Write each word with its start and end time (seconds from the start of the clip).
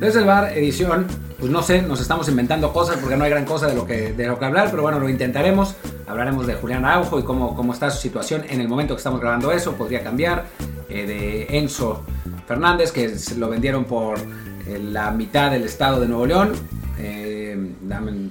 Desde 0.00 0.20
el 0.20 0.24
bar, 0.24 0.56
edición, 0.56 1.06
pues 1.38 1.52
no 1.52 1.62
sé, 1.62 1.82
nos 1.82 2.00
estamos 2.00 2.26
inventando 2.26 2.72
cosas 2.72 2.96
porque 2.96 3.18
no 3.18 3.24
hay 3.24 3.30
gran 3.30 3.44
cosa 3.44 3.66
de 3.66 3.74
lo 3.74 3.86
que, 3.86 4.14
de 4.14 4.26
lo 4.26 4.38
que 4.38 4.46
hablar, 4.46 4.68
pero 4.70 4.80
bueno, 4.80 4.98
lo 4.98 5.10
intentaremos. 5.10 5.74
Hablaremos 6.06 6.46
de 6.46 6.54
Julián 6.54 6.86
Araujo 6.86 7.20
y 7.20 7.22
cómo, 7.22 7.54
cómo 7.54 7.74
está 7.74 7.90
su 7.90 8.00
situación 8.00 8.42
en 8.48 8.62
el 8.62 8.68
momento 8.68 8.94
que 8.94 9.00
estamos 9.00 9.20
grabando 9.20 9.52
eso, 9.52 9.74
podría 9.74 10.02
cambiar. 10.02 10.46
Eh, 10.88 11.04
de 11.06 11.58
Enzo 11.58 12.02
Fernández, 12.48 12.92
que 12.92 13.14
lo 13.36 13.50
vendieron 13.50 13.84
por 13.84 14.18
eh, 14.18 14.78
la 14.82 15.10
mitad 15.10 15.50
del 15.50 15.64
estado 15.64 16.00
de 16.00 16.08
Nuevo 16.08 16.24
León. 16.24 16.52
Eh, 16.98 17.74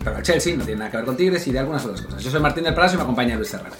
para 0.04 0.24
Chelsea, 0.24 0.58
no 0.58 0.64
tiene 0.64 0.80
nada 0.80 0.90
que 0.90 0.98
ver 0.98 1.06
con 1.06 1.18
Tigres 1.18 1.46
y 1.46 1.52
de 1.52 1.60
algunas 1.60 1.86
otras 1.86 2.02
cosas. 2.02 2.24
Yo 2.24 2.32
soy 2.32 2.42
Martín 2.42 2.64
del 2.64 2.74
Palacio 2.74 2.96
y 2.96 2.98
me 2.98 3.04
acompaña 3.04 3.36
Luis 3.36 3.54
Herrera. 3.54 3.76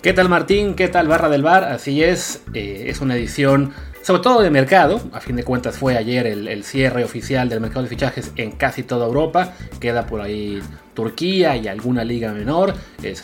¿Qué 0.00 0.14
tal 0.14 0.30
Martín? 0.30 0.74
¿Qué 0.74 0.88
tal 0.88 1.08
Barra 1.08 1.28
del 1.28 1.42
Bar? 1.42 1.64
Así 1.64 2.02
es, 2.02 2.40
eh, 2.54 2.86
es 2.88 3.02
una 3.02 3.16
edición 3.16 3.72
sobre 4.04 4.22
todo 4.22 4.42
de 4.42 4.50
mercado. 4.50 5.00
A 5.12 5.20
fin 5.20 5.34
de 5.34 5.44
cuentas 5.44 5.78
fue 5.78 5.96
ayer 5.96 6.26
el, 6.26 6.64
cierre 6.64 7.04
oficial 7.04 7.48
del 7.48 7.60
mercado 7.60 7.82
de 7.82 7.88
fichajes 7.88 8.32
en 8.36 8.52
casi 8.52 8.82
toda 8.82 9.06
Europa. 9.06 9.54
Queda 9.80 10.06
por 10.06 10.20
ahí 10.20 10.60
Turquía 10.92 11.56
y 11.56 11.68
alguna 11.68 12.04
liga 12.04 12.30
menor. 12.32 12.74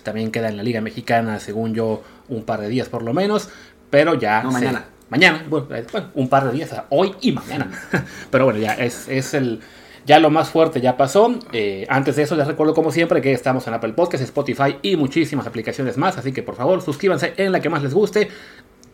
también 0.02 0.30
queda 0.30 0.48
en 0.48 0.56
la 0.56 0.62
liga 0.62 0.80
mexicana, 0.80 1.38
según 1.38 1.74
yo, 1.74 2.02
un 2.28 2.44
par 2.44 2.62
de 2.62 2.68
días 2.68 2.88
por 2.88 3.02
lo 3.02 3.12
menos. 3.12 3.50
Pero 3.90 4.14
ya... 4.14 4.42
No, 4.42 4.50
mañana. 4.50 4.86
Mañana, 5.10 5.44
bueno, 5.50 5.66
un 6.14 6.28
par 6.28 6.46
de 6.46 6.52
días, 6.52 6.74
hoy 6.88 7.14
y 7.20 7.32
mañana. 7.32 7.68
Pero 8.30 8.44
bueno, 8.44 8.60
ya 8.60 8.74
es, 8.74 9.08
es 9.08 9.34
el 9.34 9.60
ya 10.06 10.18
lo 10.18 10.30
más 10.30 10.50
fuerte 10.50 10.80
ya 10.80 10.96
pasó. 10.96 11.34
Eh, 11.52 11.86
antes 11.88 12.16
de 12.16 12.22
eso 12.22 12.36
les 12.36 12.46
recuerdo 12.46 12.74
como 12.74 12.90
siempre 12.90 13.20
que 13.20 13.32
estamos 13.32 13.66
en 13.66 13.74
Apple 13.74 13.92
Podcasts, 13.92 14.24
Spotify 14.24 14.76
y 14.82 14.96
muchísimas 14.96 15.46
aplicaciones 15.46 15.96
más. 15.96 16.16
Así 16.16 16.32
que 16.32 16.42
por 16.42 16.56
favor 16.56 16.80
suscríbanse 16.80 17.34
en 17.36 17.52
la 17.52 17.60
que 17.60 17.68
más 17.68 17.82
les 17.82 17.92
guste. 17.92 18.28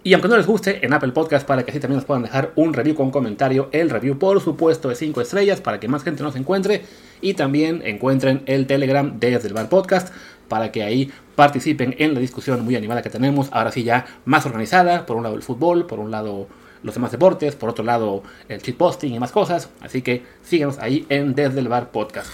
Y 0.06 0.14
aunque 0.14 0.28
no 0.28 0.36
les 0.36 0.46
guste, 0.46 0.86
en 0.86 0.92
Apple 0.92 1.10
Podcast 1.10 1.44
para 1.44 1.64
que 1.64 1.72
así 1.72 1.80
también 1.80 1.96
nos 1.96 2.04
puedan 2.04 2.22
dejar 2.22 2.52
un 2.54 2.72
review 2.74 2.94
con 2.94 3.10
comentario. 3.10 3.68
El 3.72 3.90
review, 3.90 4.16
por 4.20 4.40
supuesto, 4.40 4.88
de 4.88 4.94
5 4.94 5.20
estrellas 5.20 5.60
para 5.60 5.80
que 5.80 5.88
más 5.88 6.04
gente 6.04 6.22
nos 6.22 6.36
encuentre. 6.36 6.84
Y 7.20 7.34
también 7.34 7.82
encuentren 7.84 8.44
el 8.46 8.68
Telegram 8.68 9.18
desde 9.18 9.48
el 9.48 9.54
Bar 9.54 9.68
Podcast 9.68 10.14
para 10.46 10.70
que 10.70 10.84
ahí 10.84 11.10
participen 11.34 11.96
en 11.98 12.14
la 12.14 12.20
discusión 12.20 12.64
muy 12.64 12.76
animada 12.76 13.02
que 13.02 13.10
tenemos. 13.10 13.48
Ahora 13.50 13.72
sí 13.72 13.82
ya 13.82 14.06
más 14.24 14.46
organizada. 14.46 15.06
Por 15.06 15.16
un 15.16 15.24
lado 15.24 15.34
el 15.34 15.42
fútbol, 15.42 15.88
por 15.88 15.98
un 15.98 16.12
lado 16.12 16.46
los 16.84 16.94
demás 16.94 17.10
deportes, 17.10 17.56
por 17.56 17.70
otro 17.70 17.84
lado 17.84 18.22
el 18.48 18.62
cheat 18.62 18.76
posting 18.76 19.12
y 19.12 19.18
más 19.18 19.32
cosas. 19.32 19.70
Así 19.80 20.02
que 20.02 20.22
síguenos 20.44 20.78
ahí 20.78 21.04
en 21.08 21.34
Desde 21.34 21.58
el 21.58 21.66
Bar 21.66 21.91
Podcast. 21.91 22.28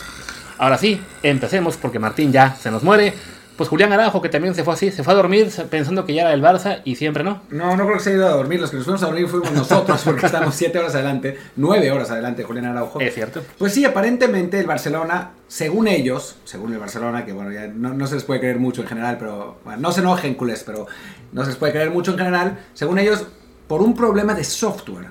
Ahora 0.59 0.77
sí, 0.77 1.01
empecemos 1.23 1.79
porque 1.79 1.99
Martín 1.99 2.33
ya 2.33 2.55
se 2.55 2.71
nos 2.71 2.83
muere. 2.83 3.15
Pues 3.63 3.69
Julián 3.69 3.93
Arajo, 3.93 4.21
que 4.21 4.29
también 4.29 4.57
se 4.57 4.65
fue 4.65 4.75
así, 4.75 4.91
se 4.91 5.05
fue 5.05 5.13
a 5.13 5.17
dormir 5.17 5.49
pensando 5.71 6.05
que 6.05 6.13
ya 6.15 6.23
era 6.23 6.33
el 6.33 6.43
Barça 6.43 6.81
y 6.85 6.97
siempre 6.97 7.23
no. 7.23 7.43
No, 7.51 7.77
no 7.77 7.85
creo 7.85 7.99
que 7.99 8.03
se 8.03 8.11
haya 8.11 8.19
ido 8.19 8.27
a 8.27 8.33
dormir. 8.33 8.61
Los 8.61 8.71
que 8.71 8.77
nos 8.79 8.85
fuimos 8.85 9.05
a 9.05 9.07
dormir 9.07 9.29
fuimos 9.29 9.53
nosotros 9.53 10.03
porque 10.05 10.27
estamos 10.27 10.53
7 10.57 10.77
horas 10.81 10.97
adelante, 10.97 11.39
9 11.55 11.93
horas 11.93 12.11
adelante, 12.11 12.43
Julián 12.43 12.65
Araujo. 12.65 13.01
Es 13.01 13.15
cierto. 13.15 13.41
Pues 13.59 13.73
sí, 13.73 13.85
aparentemente 13.85 14.59
el 14.59 14.67
Barcelona, 14.67 15.31
según 15.47 15.87
ellos, 15.87 16.39
según 16.43 16.73
el 16.73 16.81
Barcelona, 16.81 17.25
que 17.25 17.33
bueno, 17.33 17.53
ya 17.53 17.69
no, 17.69 18.05
se 18.09 18.17
les 18.17 18.25
puede 18.25 18.41
creer 18.41 18.59
mucho 18.59 18.83
en 18.83 18.89
general, 18.89 19.17
pero 19.17 19.59
bueno, 19.63 19.79
no 19.81 19.93
se 19.93 20.01
enojen 20.01 20.35
culés, 20.35 20.65
pero 20.67 20.89
no 21.31 21.43
se 21.43 21.51
les 21.51 21.57
puede 21.57 21.71
creer 21.71 21.93
mucho 21.93 22.11
en 22.11 22.19
general. 22.19 22.59
Según 22.75 22.99
ellos, 22.99 23.29
por 23.69 23.81
un 23.81 23.95
problema 23.95 24.35
de 24.35 24.43
software. 24.43 25.07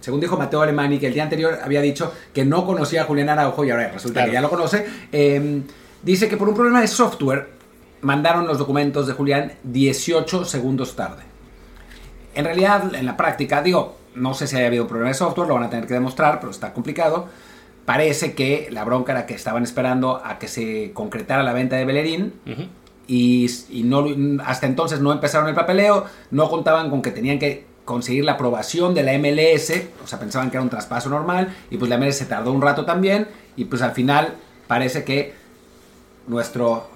Según 0.00 0.18
dijo 0.18 0.36
Mateo 0.36 0.60
Alemani, 0.60 0.98
que 0.98 1.06
el 1.06 1.14
día 1.14 1.22
anterior 1.22 1.60
había 1.62 1.82
dicho 1.82 2.12
que 2.34 2.44
no 2.44 2.66
conocía 2.66 3.02
a 3.02 3.04
Julián 3.04 3.28
Araujo 3.28 3.64
y 3.64 3.70
ahora 3.70 3.92
resulta 3.92 4.24
que 4.24 4.32
ya 4.32 4.40
lo 4.40 4.50
conoce, 4.50 4.84
em, 5.12 5.62
dice 6.02 6.28
que 6.28 6.36
por 6.36 6.48
un 6.48 6.56
problema 6.56 6.80
de 6.80 6.88
software 6.88 7.55
mandaron 8.06 8.46
los 8.46 8.58
documentos 8.58 9.08
de 9.08 9.14
Julián 9.14 9.54
18 9.64 10.44
segundos 10.44 10.94
tarde. 10.94 11.24
En 12.36 12.44
realidad, 12.44 12.94
en 12.94 13.04
la 13.04 13.16
práctica, 13.16 13.62
digo, 13.62 13.96
no 14.14 14.32
sé 14.32 14.46
si 14.46 14.54
haya 14.54 14.68
habido 14.68 14.84
un 14.84 14.88
problema 14.88 15.08
de 15.08 15.14
software, 15.14 15.48
lo 15.48 15.54
van 15.54 15.64
a 15.64 15.70
tener 15.70 15.88
que 15.88 15.94
demostrar, 15.94 16.38
pero 16.38 16.52
está 16.52 16.72
complicado. 16.72 17.26
Parece 17.84 18.34
que 18.34 18.68
la 18.70 18.84
bronca 18.84 19.10
era 19.10 19.26
que 19.26 19.34
estaban 19.34 19.64
esperando 19.64 20.22
a 20.24 20.38
que 20.38 20.46
se 20.46 20.92
concretara 20.92 21.42
la 21.42 21.52
venta 21.52 21.74
de 21.74 21.84
Bellerín 21.84 22.32
y, 23.08 23.50
y 23.70 23.82
no, 23.82 24.06
hasta 24.44 24.66
entonces 24.66 25.00
no 25.00 25.10
empezaron 25.10 25.48
el 25.48 25.56
papeleo, 25.56 26.04
no 26.30 26.48
contaban 26.48 26.90
con 26.90 27.02
que 27.02 27.10
tenían 27.10 27.40
que 27.40 27.66
conseguir 27.84 28.24
la 28.24 28.32
aprobación 28.32 28.94
de 28.94 29.02
la 29.02 29.18
MLS, 29.18 29.72
o 30.04 30.06
sea, 30.06 30.20
pensaban 30.20 30.50
que 30.50 30.58
era 30.58 30.62
un 30.62 30.70
traspaso 30.70 31.10
normal, 31.10 31.56
y 31.70 31.76
pues 31.76 31.88
la 31.88 31.98
MLS 31.98 32.18
se 32.18 32.26
tardó 32.26 32.52
un 32.52 32.62
rato 32.62 32.84
también, 32.84 33.26
y 33.56 33.64
pues 33.64 33.82
al 33.82 33.92
final 33.92 34.34
parece 34.68 35.02
que 35.02 35.34
nuestro 36.28 36.95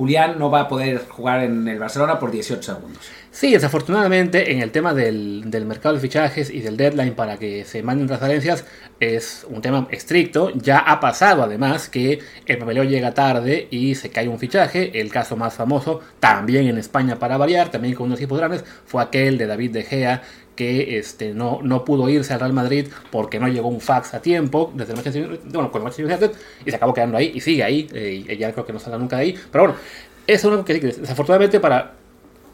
Julián 0.00 0.38
no 0.38 0.50
va 0.50 0.60
a 0.60 0.68
poder 0.68 1.06
jugar 1.10 1.44
en 1.44 1.68
el 1.68 1.78
Barcelona 1.78 2.18
por 2.18 2.30
18 2.30 2.62
segundos. 2.62 3.10
Sí, 3.30 3.52
desafortunadamente 3.52 4.50
en 4.50 4.62
el 4.62 4.70
tema 4.70 4.94
del, 4.94 5.44
mercado 5.66 5.94
de 5.94 6.00
fichajes 6.00 6.48
y 6.48 6.62
del 6.62 6.78
deadline 6.78 7.12
para 7.14 7.36
que 7.36 7.66
se 7.66 7.82
manden 7.82 8.06
transferencias 8.06 8.64
es 8.98 9.46
un 9.50 9.60
tema 9.60 9.86
estricto. 9.90 10.52
Ya 10.54 10.78
ha 10.78 11.00
pasado 11.00 11.42
además 11.42 11.90
que 11.90 12.18
el 12.46 12.56
papeleo 12.56 12.84
llega 12.84 13.12
tarde 13.12 13.68
y 13.70 13.94
se 13.94 14.08
cae 14.08 14.26
un 14.26 14.38
fichaje. 14.38 14.98
El 14.98 15.10
caso 15.10 15.36
más 15.36 15.52
famoso, 15.52 16.00
también 16.18 16.66
en 16.66 16.78
España 16.78 17.18
para 17.18 17.36
variar, 17.36 17.70
también 17.70 17.94
con 17.94 18.06
unos 18.06 18.20
equipos 18.20 18.38
grandes, 18.38 18.64
fue 18.86 19.02
aquel 19.02 19.36
de 19.36 19.46
David 19.46 19.70
De 19.70 19.82
Gea 19.82 20.22
que 20.60 20.98
este, 20.98 21.32
no, 21.32 21.60
no 21.62 21.86
pudo 21.86 22.06
irse 22.10 22.34
al 22.34 22.40
Real 22.40 22.52
Madrid 22.52 22.86
porque 23.10 23.40
no 23.40 23.48
llegó 23.48 23.68
un 23.68 23.80
fax 23.80 24.12
a 24.12 24.20
tiempo 24.20 24.70
desde 24.74 24.92
Manchester, 24.92 25.40
bueno, 25.46 25.72
con 25.72 25.80
el 25.80 25.84
Manchester 25.84 26.04
United 26.04 26.32
y 26.66 26.68
se 26.68 26.76
acabó 26.76 26.92
quedando 26.92 27.16
ahí 27.16 27.32
y 27.34 27.40
sigue 27.40 27.64
ahí. 27.64 27.88
Eh, 27.94 28.26
y 28.28 28.36
ya 28.36 28.52
creo 28.52 28.66
que 28.66 28.74
no 28.74 28.78
saldrá 28.78 28.98
nunca 28.98 29.16
de 29.16 29.22
ahí. 29.22 29.38
Pero 29.50 29.64
bueno, 29.64 29.78
eso 30.26 30.48
es 30.48 30.52
algo 30.52 30.62
que 30.66 30.78
desafortunadamente 30.78 31.60
para 31.60 31.94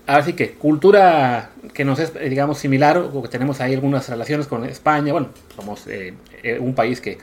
Así 0.06 0.34
que 0.34 0.52
cultura 0.52 1.50
que 1.74 1.84
nos 1.84 1.98
es, 1.98 2.14
digamos, 2.14 2.58
similar, 2.58 2.96
o 2.96 3.22
que 3.22 3.28
tenemos 3.28 3.60
ahí 3.60 3.74
algunas 3.74 4.08
relaciones 4.08 4.46
con 4.46 4.64
España, 4.64 5.12
bueno, 5.12 5.30
somos 5.56 5.88
eh, 5.88 6.14
eh, 6.44 6.60
un 6.60 6.76
país 6.76 7.00
que 7.00 7.18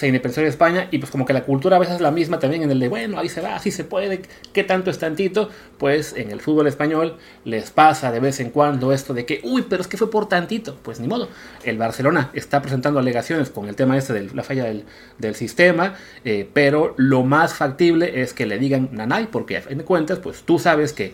se 0.00 0.06
independizó 0.06 0.40
de 0.40 0.48
España 0.48 0.88
y 0.90 0.96
pues 0.96 1.10
como 1.12 1.26
que 1.26 1.34
la 1.34 1.44
cultura 1.44 1.76
a 1.76 1.78
veces 1.78 1.96
es 1.96 2.00
la 2.00 2.10
misma 2.10 2.38
también 2.38 2.62
en 2.62 2.70
el 2.70 2.80
de, 2.80 2.88
bueno, 2.88 3.18
ahí 3.18 3.28
se 3.28 3.42
va, 3.42 3.56
así 3.56 3.70
se 3.70 3.84
puede, 3.84 4.22
¿qué 4.54 4.64
tanto 4.64 4.90
es 4.90 4.98
tantito? 4.98 5.50
Pues 5.76 6.14
en 6.16 6.30
el 6.30 6.40
fútbol 6.40 6.66
español 6.68 7.18
les 7.44 7.70
pasa 7.70 8.10
de 8.10 8.18
vez 8.18 8.40
en 8.40 8.48
cuando 8.48 8.94
esto 8.94 9.12
de 9.12 9.26
que, 9.26 9.42
uy, 9.44 9.66
pero 9.68 9.82
es 9.82 9.88
que 9.88 9.98
fue 9.98 10.10
por 10.10 10.26
tantito, 10.26 10.78
pues 10.82 11.00
ni 11.00 11.06
modo. 11.06 11.28
El 11.64 11.76
Barcelona 11.76 12.30
está 12.32 12.62
presentando 12.62 12.98
alegaciones 12.98 13.50
con 13.50 13.68
el 13.68 13.76
tema 13.76 13.98
este 13.98 14.14
de 14.14 14.34
la 14.34 14.42
falla 14.42 14.64
del, 14.64 15.34
sistema, 15.34 15.96
eh, 16.24 16.48
pero 16.50 16.94
lo 16.96 17.22
más 17.22 17.52
factible 17.52 18.22
es 18.22 18.32
que 18.32 18.46
le 18.46 18.58
digan 18.58 18.88
nanay, 18.92 19.26
porque 19.30 19.58
a 19.58 19.60
fin 19.60 19.76
de 19.76 19.84
cuentas, 19.84 20.18
pues 20.18 20.44
tú 20.44 20.58
sabes 20.58 20.94
que 20.94 21.12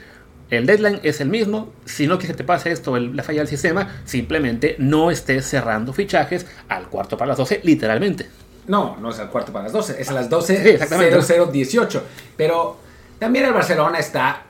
el 0.48 0.64
deadline 0.64 1.00
es 1.03 1.20
el 1.20 1.28
mismo. 1.28 1.72
Si 1.86 2.06
no 2.06 2.18
quieres 2.18 2.36
que 2.36 2.44
te 2.44 2.47
pase 2.47 2.70
esto, 2.70 2.97
la 2.97 3.24
falla 3.24 3.41
del 3.41 3.48
sistema, 3.48 4.00
simplemente 4.04 4.76
no 4.78 5.10
estés 5.10 5.44
cerrando 5.44 5.92
fichajes 5.92 6.47
al 6.68 6.88
cuarto 6.88 7.18
para 7.18 7.30
las 7.30 7.38
12, 7.38 7.62
literalmente. 7.64 8.46
No, 8.69 8.97
no 9.00 9.10
es 9.10 9.19
al 9.19 9.31
cuarto 9.31 9.53
para 9.53 9.65
las 9.65 9.72
12, 9.72 10.00
es 10.00 10.09
a 10.10 10.12
las 10.12 10.28
12, 10.28 11.47
18. 11.53 12.03
Pero 12.37 12.77
también 13.19 13.44
el 13.44 13.53
Barcelona 13.53 13.99
está 13.99 14.43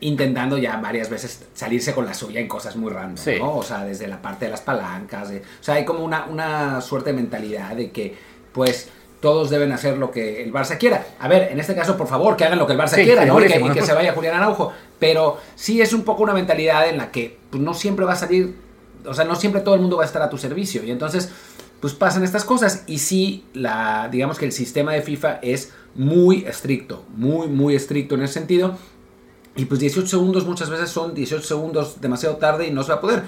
intentando 0.00 0.58
ya 0.58 0.76
varias 0.76 1.08
veces 1.08 1.46
salirse 1.54 1.94
con 1.94 2.04
la 2.04 2.14
suya 2.14 2.40
en 2.40 2.48
cosas 2.48 2.76
muy 2.76 2.92
random, 2.92 3.24
¿no? 3.38 3.56
O 3.56 3.62
sea, 3.62 3.84
desde 3.84 4.06
la 4.06 4.20
parte 4.20 4.44
de 4.46 4.50
las 4.50 4.60
palancas. 4.60 5.30
o 5.30 5.64
sea, 5.64 5.74
hay 5.74 5.84
como 5.84 6.04
una, 6.04 6.26
una 6.26 6.80
suerte 6.80 7.10
de 7.10 7.16
mentalidad 7.16 7.74
de 7.74 7.90
que, 7.90 8.16
pues, 8.52 8.90
todos 9.20 9.50
deben 9.50 9.72
hacer 9.72 9.96
lo 9.96 10.10
que 10.10 10.42
el 10.42 10.52
Barça 10.52 10.76
quiera. 10.78 11.04
A 11.18 11.28
ver, 11.28 11.50
en 11.50 11.58
este 11.58 11.74
caso, 11.74 11.96
por 11.96 12.06
favor, 12.06 12.36
que 12.36 12.44
hagan 12.44 12.58
lo 12.58 12.66
que 12.66 12.74
el 12.74 12.78
Barça 12.78 13.02
quiera 13.02 13.24
¿no? 13.24 13.40
y, 13.40 13.48
que, 13.48 13.82
se 13.82 13.94
vaya 13.94 14.12
Julián 14.12 14.36
Araujo. 14.36 14.72
Pero 14.98 15.38
sí 15.54 15.80
es 15.80 15.92
un 15.92 16.02
poco 16.02 16.22
una 16.22 16.34
mentalidad 16.34 16.88
en 16.88 16.98
la 16.98 17.10
que 17.10 17.38
pues, 17.50 17.62
no 17.62 17.74
siempre 17.74 18.04
va 18.04 18.12
a 18.12 18.16
salir, 18.16 18.54
o 19.04 19.14
sea, 19.14 19.24
no 19.24 19.34
siempre 19.34 19.62
todo 19.62 19.74
el 19.74 19.80
mundo 19.80 19.96
va 19.96 20.02
a 20.02 20.06
estar 20.06 20.22
a 20.22 20.28
tu 20.28 20.36
servicio. 20.36 20.84
Y 20.84 20.90
entonces, 20.90 21.30
pues 21.86 21.94
pasan 21.94 22.24
estas 22.24 22.44
cosas. 22.44 22.82
Y 22.88 22.98
sí, 22.98 23.44
la, 23.54 24.08
digamos 24.10 24.40
que 24.40 24.44
el 24.44 24.50
sistema 24.50 24.92
de 24.92 25.02
FIFA 25.02 25.34
es 25.40 25.72
muy 25.94 26.44
estricto, 26.44 27.04
muy, 27.14 27.46
muy 27.46 27.76
estricto 27.76 28.16
en 28.16 28.24
ese 28.24 28.34
sentido. 28.34 28.76
Y 29.54 29.66
pues 29.66 29.78
18 29.78 30.08
segundos 30.08 30.44
muchas 30.44 30.68
veces 30.68 30.90
son 30.90 31.14
18 31.14 31.46
segundos 31.46 32.00
demasiado 32.00 32.38
tarde 32.38 32.66
y 32.66 32.72
no 32.72 32.82
se 32.82 32.88
va 32.88 32.96
a 32.96 33.00
poder. 33.00 33.22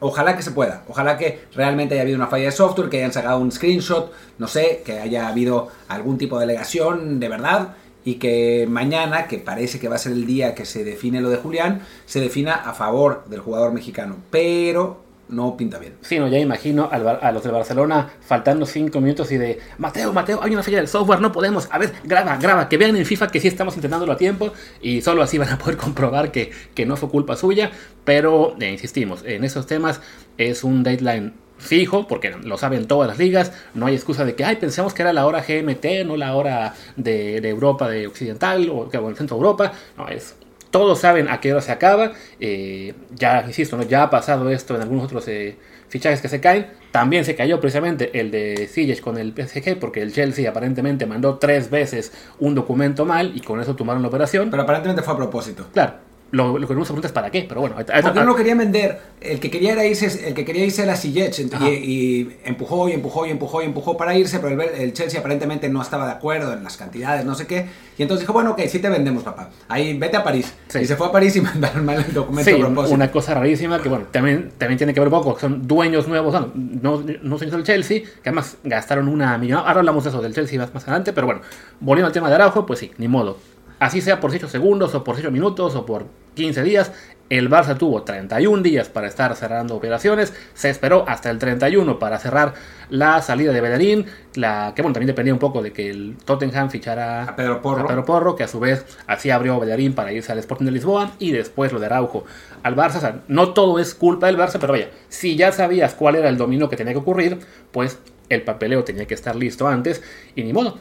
Ojalá 0.00 0.34
que 0.34 0.42
se 0.42 0.52
pueda, 0.52 0.82
ojalá 0.88 1.18
que 1.18 1.44
realmente 1.54 1.92
haya 1.92 2.00
habido 2.04 2.16
una 2.16 2.28
falla 2.28 2.46
de 2.46 2.52
software, 2.52 2.88
que 2.88 2.96
hayan 2.96 3.12
sacado 3.12 3.38
un 3.38 3.52
screenshot, 3.52 4.10
no 4.38 4.48
sé, 4.48 4.80
que 4.82 4.98
haya 4.98 5.28
habido 5.28 5.68
algún 5.88 6.16
tipo 6.16 6.38
de 6.38 6.44
alegación 6.44 7.20
de 7.20 7.28
verdad 7.28 7.74
y 8.02 8.14
que 8.14 8.66
mañana, 8.66 9.26
que 9.26 9.36
parece 9.36 9.78
que 9.78 9.90
va 9.90 9.96
a 9.96 9.98
ser 9.98 10.12
el 10.12 10.24
día 10.24 10.54
que 10.54 10.64
se 10.64 10.84
define 10.84 11.20
lo 11.20 11.28
de 11.28 11.36
Julián, 11.36 11.82
se 12.06 12.18
defina 12.18 12.54
a 12.54 12.72
favor 12.72 13.24
del 13.28 13.40
jugador 13.40 13.74
mexicano. 13.74 14.16
Pero 14.30 15.09
no 15.30 15.56
pinta 15.56 15.78
bien. 15.78 15.94
Sí, 16.00 16.18
no, 16.18 16.28
ya 16.28 16.38
imagino 16.38 16.88
a 16.90 17.32
los 17.32 17.42
de 17.42 17.50
Barcelona 17.50 18.10
faltando 18.20 18.66
cinco 18.66 19.00
minutos 19.00 19.30
y 19.32 19.38
de 19.38 19.58
Mateo, 19.78 20.12
Mateo, 20.12 20.40
hay 20.42 20.52
una 20.52 20.62
falla 20.62 20.78
del 20.78 20.88
software, 20.88 21.20
no 21.20 21.32
podemos. 21.32 21.68
A 21.70 21.78
ver, 21.78 21.92
graba, 22.04 22.36
graba, 22.36 22.68
que 22.68 22.76
vean 22.76 22.96
en 22.96 23.06
FIFA 23.06 23.28
que 23.28 23.40
sí 23.40 23.48
estamos 23.48 23.76
intentándolo 23.76 24.12
a 24.12 24.16
tiempo 24.16 24.52
y 24.82 25.00
solo 25.02 25.22
así 25.22 25.38
van 25.38 25.50
a 25.50 25.58
poder 25.58 25.76
comprobar 25.78 26.32
que, 26.32 26.50
no 26.86 26.96
fue 26.96 27.08
culpa 27.08 27.36
suya. 27.36 27.70
Pero, 28.04 28.56
eh, 28.60 28.70
insistimos, 28.70 29.22
en 29.24 29.44
esos 29.44 29.66
temas 29.66 30.00
es 30.38 30.64
un 30.64 30.82
deadline 30.82 31.34
fijo, 31.58 32.08
porque 32.08 32.30
lo 32.30 32.56
saben 32.56 32.86
todas 32.86 33.06
las 33.06 33.18
ligas, 33.18 33.52
no 33.74 33.86
hay 33.86 33.94
excusa 33.94 34.24
de 34.24 34.34
que, 34.34 34.44
ay, 34.44 34.56
pensamos 34.56 34.94
que 34.94 35.02
era 35.02 35.12
la 35.12 35.26
hora 35.26 35.44
GMT, 35.46 36.06
no 36.06 36.16
la 36.16 36.34
hora 36.34 36.74
de, 36.96 37.36
Europa 37.46 37.88
de 37.88 38.06
Occidental 38.06 38.70
o, 38.70 38.88
o 38.88 39.08
el 39.08 39.16
centro 39.16 39.36
de 39.36 39.40
Europa, 39.42 39.72
no, 39.98 40.08
es 40.08 40.34
todos 40.70 41.00
saben 41.00 41.28
a 41.28 41.40
qué 41.40 41.52
hora 41.52 41.60
se 41.60 41.72
acaba. 41.72 42.12
Eh, 42.38 42.94
ya, 43.14 43.44
insisto, 43.46 43.76
¿no? 43.76 43.82
ya 43.82 44.04
ha 44.04 44.10
pasado 44.10 44.50
esto 44.50 44.74
en 44.74 44.82
algunos 44.82 45.04
otros 45.04 45.26
eh, 45.28 45.56
fichajes 45.88 46.20
que 46.20 46.28
se 46.28 46.40
caen. 46.40 46.68
También 46.92 47.24
se 47.24 47.34
cayó 47.34 47.60
precisamente 47.60 48.18
el 48.18 48.30
de 48.30 48.68
Ziyech 48.68 49.00
con 49.00 49.18
el 49.18 49.32
PSG 49.32 49.78
porque 49.78 50.02
el 50.02 50.12
Chelsea 50.12 50.48
aparentemente 50.48 51.06
mandó 51.06 51.38
tres 51.38 51.70
veces 51.70 52.12
un 52.38 52.54
documento 52.54 53.04
mal 53.04 53.32
y 53.34 53.40
con 53.40 53.60
eso 53.60 53.76
tomaron 53.76 54.02
la 54.02 54.08
operación. 54.08 54.50
Pero 54.50 54.62
aparentemente 54.62 55.02
fue 55.02 55.14
a 55.14 55.16
propósito. 55.16 55.66
Claro. 55.72 56.09
Lo, 56.32 56.58
lo 56.58 56.66
que 56.66 56.72
uno 56.74 56.84
se 56.84 56.88
pregunta 56.88 57.08
es 57.08 57.12
para 57.12 57.30
qué, 57.30 57.44
pero 57.48 57.60
bueno. 57.60 57.76
Porque 57.76 58.20
no 58.20 58.24
lo 58.24 58.36
querían 58.36 58.58
vender. 58.58 59.00
El 59.20 59.40
que 59.40 59.50
quería, 59.50 59.72
era 59.72 59.84
irse, 59.84 60.28
el 60.28 60.34
que 60.34 60.44
quería 60.44 60.64
irse 60.64 60.82
era 60.82 60.96
Ziyech 60.96 61.38
y, 61.38 61.66
y, 61.66 62.38
empujó 62.44 62.88
y 62.88 62.92
empujó 62.92 63.26
y 63.26 63.30
empujó 63.30 63.62
y 63.62 63.66
empujó 63.66 63.96
para 63.96 64.16
irse, 64.16 64.38
pero 64.38 64.62
el, 64.62 64.68
el, 64.80 64.92
Chelsea 64.92 65.18
aparentemente 65.18 65.68
no 65.68 65.82
estaba 65.82 66.06
de 66.06 66.12
acuerdo 66.12 66.52
en 66.52 66.62
las 66.62 66.76
cantidades, 66.76 67.24
no 67.24 67.34
sé 67.34 67.46
qué. 67.46 67.66
Y 67.98 68.02
entonces 68.02 68.22
dijo, 68.22 68.32
bueno, 68.32 68.52
ok, 68.52 68.60
sí 68.68 68.78
te 68.78 68.88
vendemos, 68.88 69.24
papá. 69.24 69.50
Ahí 69.68 69.98
vete 69.98 70.16
a 70.16 70.24
París. 70.24 70.54
Y 70.80 70.84
se 70.86 70.96
fue 70.96 71.08
a 71.08 71.12
París 71.12 71.34
y 71.36 71.40
mandaron 71.42 71.84
mal 71.84 72.04
el 72.06 72.14
documento 72.14 72.50
sí, 72.50 72.92
Una 72.94 73.10
cosa 73.10 73.34
rarísima 73.34 73.82
que, 73.82 73.88
bueno, 73.88 74.06
también, 74.10 74.52
también 74.56 74.78
tiene 74.78 74.94
que 74.94 75.00
ver 75.00 75.08
un 75.08 75.20
poco, 75.20 75.38
son 75.38 75.66
dueños 75.66 76.06
nuevos, 76.06 76.32
no, 76.54 77.02
no, 77.22 77.38
son 77.38 77.50
del 77.50 77.64
Chelsea, 77.64 78.02
que 78.02 78.28
además 78.28 78.56
gastaron 78.62 79.08
una 79.08 79.36
millón. 79.36 79.58
Ahora 79.58 79.80
hablamos 79.80 80.04
de 80.04 80.10
eso 80.10 80.22
del 80.22 80.32
Chelsea 80.32 80.58
más, 80.58 80.72
más 80.72 80.84
adelante, 80.84 81.12
pero 81.12 81.26
bueno, 81.26 81.42
volviendo 81.80 82.06
al 82.06 82.12
tema 82.12 82.28
de 82.28 82.36
Araujo, 82.36 82.64
pues 82.64 82.78
sí, 82.78 82.92
ni 82.98 83.08
modo 83.08 83.36
Así 83.80 84.02
sea 84.02 84.20
por 84.20 84.30
8 84.30 84.46
segundos 84.48 84.94
o 84.94 85.02
por 85.02 85.16
8 85.16 85.30
minutos 85.30 85.74
o 85.74 85.86
por 85.86 86.06
15 86.34 86.62
días, 86.62 86.92
el 87.30 87.48
Barça 87.48 87.78
tuvo 87.78 88.02
31 88.02 88.62
días 88.62 88.88
para 88.90 89.06
estar 89.06 89.34
cerrando 89.36 89.74
operaciones, 89.74 90.34
se 90.52 90.68
esperó 90.68 91.04
hasta 91.08 91.30
el 91.30 91.38
31 91.38 91.98
para 91.98 92.18
cerrar 92.18 92.52
la 92.90 93.22
salida 93.22 93.52
de 93.52 93.60
Bellerín, 93.62 94.06
la 94.34 94.72
que 94.76 94.82
bueno, 94.82 94.92
también 94.92 95.06
dependía 95.06 95.32
un 95.32 95.38
poco 95.38 95.62
de 95.62 95.72
que 95.72 95.88
el 95.88 96.16
Tottenham 96.24 96.68
fichara 96.68 97.22
a 97.22 97.36
Pedro 97.36 97.62
Porro, 97.62 97.84
a 97.84 97.86
Pedro 97.86 98.04
Porro 98.04 98.36
que 98.36 98.44
a 98.44 98.48
su 98.48 98.60
vez 98.60 98.84
así 99.06 99.30
abrió 99.30 99.58
Bellerín 99.58 99.94
para 99.94 100.12
irse 100.12 100.30
al 100.30 100.38
Sporting 100.40 100.66
de 100.66 100.72
Lisboa 100.72 101.12
y 101.18 101.30
después 101.30 101.72
lo 101.72 101.80
de 101.80 101.86
Araujo 101.86 102.24
al 102.62 102.76
Barça. 102.76 102.96
O 102.96 103.00
sea, 103.00 103.20
no 103.28 103.54
todo 103.54 103.78
es 103.78 103.94
culpa 103.94 104.26
del 104.26 104.36
Barça, 104.36 104.58
pero 104.60 104.74
vaya, 104.74 104.90
si 105.08 105.36
ya 105.36 105.52
sabías 105.52 105.94
cuál 105.94 106.16
era 106.16 106.28
el 106.28 106.36
dominio 106.36 106.68
que 106.68 106.76
tenía 106.76 106.92
que 106.92 106.98
ocurrir, 106.98 107.38
pues 107.70 107.98
el 108.28 108.42
papeleo 108.42 108.84
tenía 108.84 109.06
que 109.06 109.14
estar 109.14 109.36
listo 109.36 109.66
antes 109.66 110.02
y 110.34 110.42
ni 110.42 110.52
modo 110.52 110.78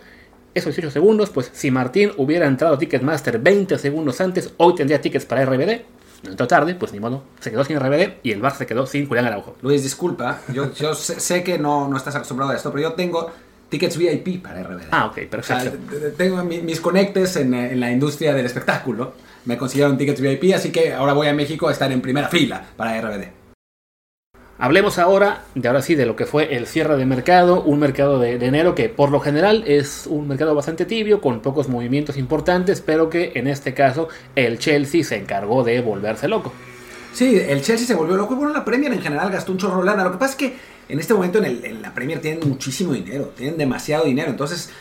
esos 0.54 0.75
18 0.75 0.92
segundos, 0.92 1.30
pues 1.30 1.50
si 1.54 1.72
Martín 1.72 2.12
hubiera 2.18 2.48
entrado 2.48 2.75
a 2.75 2.78
Ticketmaster 2.78 3.40
20 3.40 3.78
segundos 3.78 4.19
antes, 4.22 4.54
hoy 4.57 4.75
tendría 4.75 5.01
tickets 5.01 5.25
para 5.25 5.46
RBD. 5.46 5.81
No 6.24 6.31
entró 6.31 6.48
tarde, 6.48 6.75
pues 6.75 6.92
ni 6.92 7.00
modo, 7.00 7.24
se 7.40 7.50
quedó 7.50 7.63
sin 7.63 7.80
RBD 7.80 8.18
y 8.24 8.31
el 8.31 8.42
Bar 8.42 8.54
se 8.56 8.66
quedó 8.66 8.86
sin 8.86 9.07
Julián 9.07 9.25
Araujo. 9.25 9.56
Luis, 9.62 9.84
disculpa, 9.84 10.42
yo, 10.54 10.74
yo 10.74 10.94
sé, 10.94 11.44
que 11.44 11.57
no, 11.57 11.88
no 11.88 11.96
estás 11.96 12.16
acostumbrado 12.16 12.51
a 12.51 12.56
esto, 12.56 12.72
pero 12.72 12.90
yo 12.90 12.94
tengo 12.94 13.31
tickets 13.69 13.98
VIP 13.98 14.44
para 14.44 14.62
RBD. 14.62 14.88
Ah, 14.92 15.06
ok, 15.06 15.30
perfecto. 15.30 15.78
tengo 16.18 16.44
mis 16.44 16.81
conectes 16.81 17.38
en, 17.38 17.54
en, 17.54 17.80
la 17.80 17.90
industria 17.90 18.34
del 18.34 18.45
espectáculo, 18.45 19.13
me 19.45 19.57
consiguieron 19.57 19.98
tickets 19.98 20.19
VIP, 20.19 20.54
así 20.54 20.72
que 20.72 20.94
ahora 20.94 21.13
voy 21.13 21.28
a 21.28 21.34
México 21.34 21.69
a 21.69 21.72
estar 21.72 21.90
en 21.90 22.02
primera 22.02 22.28
fila 22.28 22.66
para 22.75 23.00
RBD. 23.00 23.38
Hablemos 24.61 25.00
ahora 25.00 25.45
de 25.56 25.69
ahora 25.69 25.81
sí 25.81 25.95
de 25.95 26.06
lo 26.06 26.17
que 26.17 26.25
fue 26.25 26.57
el 26.57 26.67
cierre 26.67 26.97
de 26.97 27.06
mercado, 27.06 27.63
un 27.63 27.79
mercado 27.79 28.19
de, 28.19 28.33
enero 28.45 28.75
que 28.75 28.89
por 28.89 29.09
lo 29.09 29.21
general 29.21 29.63
es 29.65 30.06
un 30.06 30.27
mercado 30.27 30.53
bastante 30.53 30.83
tibio, 30.83 31.21
con 31.21 31.39
pocos 31.39 31.69
movimientos 31.69 32.17
importantes, 32.17 32.81
pero 32.81 33.09
que 33.09 33.31
en 33.35 33.47
este 33.47 33.73
caso 33.73 34.09
el 34.35 34.59
Chelsea 34.59 35.06
se 35.06 35.15
encargó 35.15 35.63
de 35.63 35.79
volverse 35.79 36.27
loco. 36.27 36.51
Sí, 37.13 37.38
el 37.38 37.61
Chelsea 37.61 37.88
se 37.88 37.95
volvió 37.95 38.17
loco 38.17 38.35
bueno, 38.35 38.51
la 38.51 38.65
Premier 38.65 38.91
en 38.91 39.01
general 39.01 39.31
gastó 39.31 39.53
un 39.53 39.59
chorro 39.59 39.81
lana. 39.81 40.03
Lo 40.03 40.11
que 40.11 40.17
pasa 40.17 40.31
es 40.31 40.38
que 40.38 40.57
en 40.89 41.00
este 41.00 41.13
momento 41.13 41.41
en, 41.41 41.81
la 41.81 41.94
Premier 41.94 42.19
tienen 42.19 42.45
muchísimo 42.45 42.91
dinero, 42.91 43.31
tienen 43.38 43.57
demasiado 43.57 44.03
dinero. 44.03 44.29
Entonces, 44.29 44.71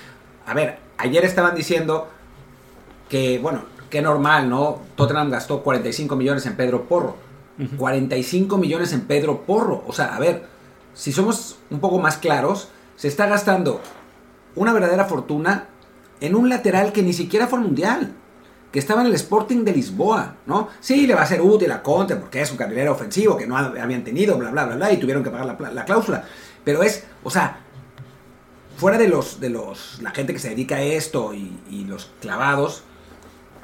a 0.45 0.55
ver, 0.55 0.79
ayer 0.97 1.25
estaban 1.25 1.55
diciendo 1.55 2.09
que, 3.09 3.39
bueno, 3.39 3.63
que 3.91 4.03
normal, 4.03 4.51
¿no? 4.51 4.83
Tottenham 4.97 5.31
gastó 5.31 5.63
45 5.63 6.17
millones 6.17 6.45
en 6.47 6.57
Pedro 6.57 6.83
Porro 6.89 7.28
45 7.77 8.59
millones 8.59 8.93
en 8.93 9.03
Pedro 9.03 9.43
Porro. 9.43 9.85
O 9.87 9.93
sea, 9.93 10.15
a 10.15 10.21
ver, 10.21 10.47
si 10.95 11.13
somos 11.13 11.59
un 11.71 11.81
poco 11.81 11.99
más 11.99 12.17
claros, 12.17 12.69
se 12.97 13.09
está 13.09 13.27
gastando 13.27 13.81
una 14.55 14.73
verdadera 14.73 15.05
fortuna 15.05 15.69
en 16.21 16.35
un 16.35 16.49
lateral 16.49 16.93
que 16.93 17.03
ni 17.03 17.13
siquiera 17.13 17.47
fue 17.47 17.59
mundial. 17.59 18.15
Que 18.73 18.79
estaba 18.79 19.01
en 19.01 19.07
el 19.07 19.15
Sporting 19.15 19.65
de 19.65 19.73
Lisboa, 19.73 20.35
¿no? 20.45 20.69
Sí, 20.81 21.07
le 21.07 21.15
va 21.15 21.23
a 21.23 21.27
ser 21.27 21.41
útil 21.41 21.73
a 21.73 21.83
Conte 21.83 22.17
porque 22.17 22.43
es 22.43 22.51
un 22.51 22.59
carrilero 22.59 22.93
ofensivo 22.93 23.35
que 23.37 23.47
no 23.47 23.57
habían 23.57 24.05
tenido, 24.05 24.37
bla, 24.37 24.51
bla, 24.51 24.67
bla, 24.67 24.77
bla, 24.77 24.93
y 24.93 24.99
tuvieron 24.99 25.25
que 25.25 25.31
pagar 25.31 25.57
la, 25.73 25.85
cláusula. 25.87 26.25
Pero 26.65 26.83
es, 26.83 27.05
o 27.25 27.31
sea, 27.31 27.61
fuera 28.77 28.99
de 28.99 29.09
los, 29.09 29.41
de 29.41 29.49
los, 29.49 30.01
la 30.03 30.11
gente 30.11 30.35
que 30.35 30.39
se 30.39 30.51
dedica 30.51 30.77
a 30.77 30.83
esto 30.83 31.33
y, 31.33 31.59
y 31.71 31.85
los 31.85 32.11
clavados, 32.21 32.83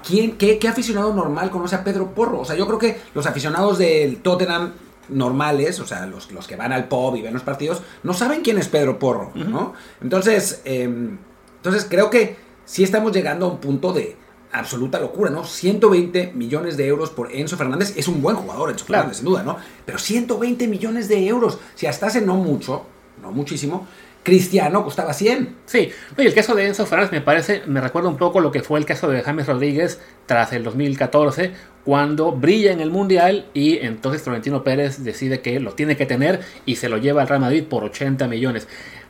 ¿quién, 0.06 0.36
qué, 0.36 0.58
aficionado 0.68 1.12
normal 1.12 1.50
conoce 1.50 1.74
a 1.74 1.84
Pedro 1.84 2.14
Porro? 2.14 2.40
O 2.40 2.44
sea, 2.44 2.56
yo 2.56 2.66
creo 2.66 2.78
que 2.78 3.00
los 3.14 3.26
aficionados 3.26 3.78
del 3.78 4.18
Tottenham 4.18 4.72
normales, 5.08 5.80
o 5.80 5.86
sea, 5.86 6.06
los, 6.06 6.32
los 6.32 6.46
que 6.46 6.56
van 6.56 6.72
al 6.72 6.88
pub 6.88 7.16
y 7.16 7.22
ven 7.22 7.34
los 7.34 7.42
partidos, 7.42 7.82
no 8.02 8.14
saben 8.14 8.42
quién 8.42 8.58
es 8.58 8.68
Pedro 8.68 8.98
Porro, 8.98 9.32
¿no? 9.34 9.74
Entonces, 10.00 10.62
em, 10.64 11.18
entonces 11.56 11.86
creo 11.88 12.10
que 12.10 12.36
sí 12.64 12.82
estamos 12.84 13.12
llegando 13.12 13.46
a 13.46 13.50
un 13.50 13.58
punto 13.58 13.92
de 13.92 14.16
absoluta 14.52 15.00
locura, 15.00 15.30
¿no? 15.30 15.44
120 15.44 16.32
millones 16.34 16.76
de 16.76 16.86
euros 16.86 17.10
por 17.10 17.32
Enzo 17.32 17.56
Fernández. 17.56 17.94
Es 17.96 18.06
un 18.06 18.22
buen 18.22 18.36
jugador 18.36 18.70
Enzo 18.70 18.84
Fernández, 18.84 19.16
sin 19.16 19.26
duda, 19.26 19.42
¿no? 19.42 19.56
Pero 19.84 19.98
120 19.98 20.68
millones 20.68 21.08
de 21.08 21.26
euros, 21.26 21.58
si 21.74 21.86
hasta 21.86 22.06
hace 22.06 22.20
no 22.20 22.36
mucho, 22.36 22.86
no 23.20 23.32
muchísimo, 23.32 23.86
Cristiano 24.24 24.82
costaba 24.82 25.12
100. 25.12 25.54
Sí, 25.66 25.90
el 26.16 26.34
caso 26.34 26.54
de 26.54 26.66
Enzo 26.66 26.86
Fernández 26.86 27.12
me 27.12 27.20
parece, 27.20 27.62
me 27.66 27.80
recuerda 27.80 28.08
un 28.08 28.16
poco 28.16 28.40
lo 28.40 28.50
que 28.50 28.62
fue 28.62 28.78
el 28.78 28.86
caso 28.86 29.08
de 29.08 29.22
James 29.22 29.46
Rodríguez 29.46 30.00
tras 30.26 30.52
el 30.54 30.64
2014, 30.64 31.52
cuando 31.84 32.32
brilla 32.32 32.72
en 32.72 32.80
el 32.80 32.90
Mundial 32.90 33.46
y 33.52 33.76
entonces 33.78 34.22
Florentino 34.22 34.64
Pérez 34.64 35.04
decide 35.04 35.40
que 35.40 35.60
lo 35.60 35.74
tiene 35.74 35.96
que 35.98 36.06
tener 36.06 36.40
y 36.64 36.76
se 36.76 36.88
lo 36.88 36.96
lleva 36.96 37.20
al 37.20 37.28
Real 37.28 37.42
Madrid 37.42 37.64
por 37.64 37.84
80 37.84 38.26
millones. 38.26 38.66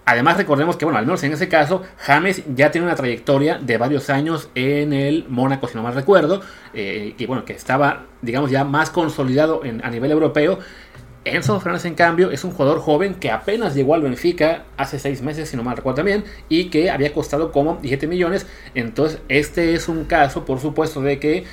Además 0.06 0.36
recordemos 0.36 0.76
que, 0.76 0.84
bueno, 0.84 0.98
al 0.98 1.06
menos 1.06 1.22
en 1.22 1.32
ese 1.32 1.48
caso, 1.48 1.82
James 1.98 2.42
ya 2.54 2.70
tiene 2.70 2.86
una 2.86 2.96
trayectoria 2.96 3.58
de 3.58 3.78
varios 3.78 4.10
años 4.10 4.50
en 4.54 4.92
el 4.92 5.24
Mónaco, 5.28 5.66
si 5.66 5.76
no 5.76 5.82
mal 5.82 5.94
recuerdo, 5.94 6.42
eh, 6.74 7.14
y 7.16 7.26
bueno, 7.26 7.44
que 7.44 7.54
estaba, 7.54 8.04
digamos, 8.20 8.50
ya 8.50 8.64
más 8.64 8.90
consolidado 8.90 9.62
a 9.82 9.90
nivel 9.90 10.10
europeo 10.10 10.58
Enzo 11.24 11.58
Fernández, 11.58 11.86
en 11.86 11.94
cambio, 11.94 12.30
es 12.30 12.44
un 12.44 12.50
jugador 12.50 12.80
joven 12.80 13.14
que 13.14 13.30
apenas 13.30 13.74
llegó 13.74 13.94
al 13.94 14.02
Benfica 14.02 14.64
hace 14.76 14.98
seis 14.98 15.22
meses, 15.22 15.48
si 15.48 15.56
no 15.56 15.62
mal 15.62 15.76
recuerdo 15.76 15.96
también, 15.96 16.24
y 16.48 16.66
que 16.66 16.90
había 16.90 17.12
costado 17.12 17.50
como 17.50 17.74
17 17.76 18.06
millones. 18.06 18.46
Entonces, 18.74 19.20
este 19.28 19.74
es 19.74 19.88
un 19.88 20.04
caso, 20.04 20.44
por 20.44 20.60
supuesto, 20.60 21.00
de 21.00 21.18
que 21.18 21.44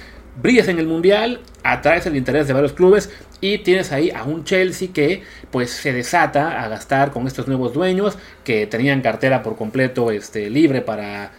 brillas 0.42 0.68
en 0.68 0.80
el 0.80 0.88
Mundial, 0.88 1.42
atraes 1.64 2.06
el 2.06 2.16
interés 2.16 2.48
de 2.48 2.54
varios 2.54 2.74
clubes 2.74 3.10
y 3.40 3.60
tienes 3.60 3.92
ahí 3.92 4.12
a 4.12 4.24
un 4.24 4.44
Chelsea 4.44 4.90
que 4.94 5.24
pues 5.52 5.72
se 5.72 5.94
desata 5.94 6.62
a 6.64 6.68
gastar 6.68 7.12
con 7.12 7.28
estos 7.28 7.48
nuevos 7.48 7.74
dueños 7.74 8.18
que 8.44 8.68
tenían 8.68 9.02
cartera 9.02 9.44
por 9.44 9.58
completo 9.58 10.12
este, 10.12 10.50
libre 10.50 10.82
para 10.82 11.32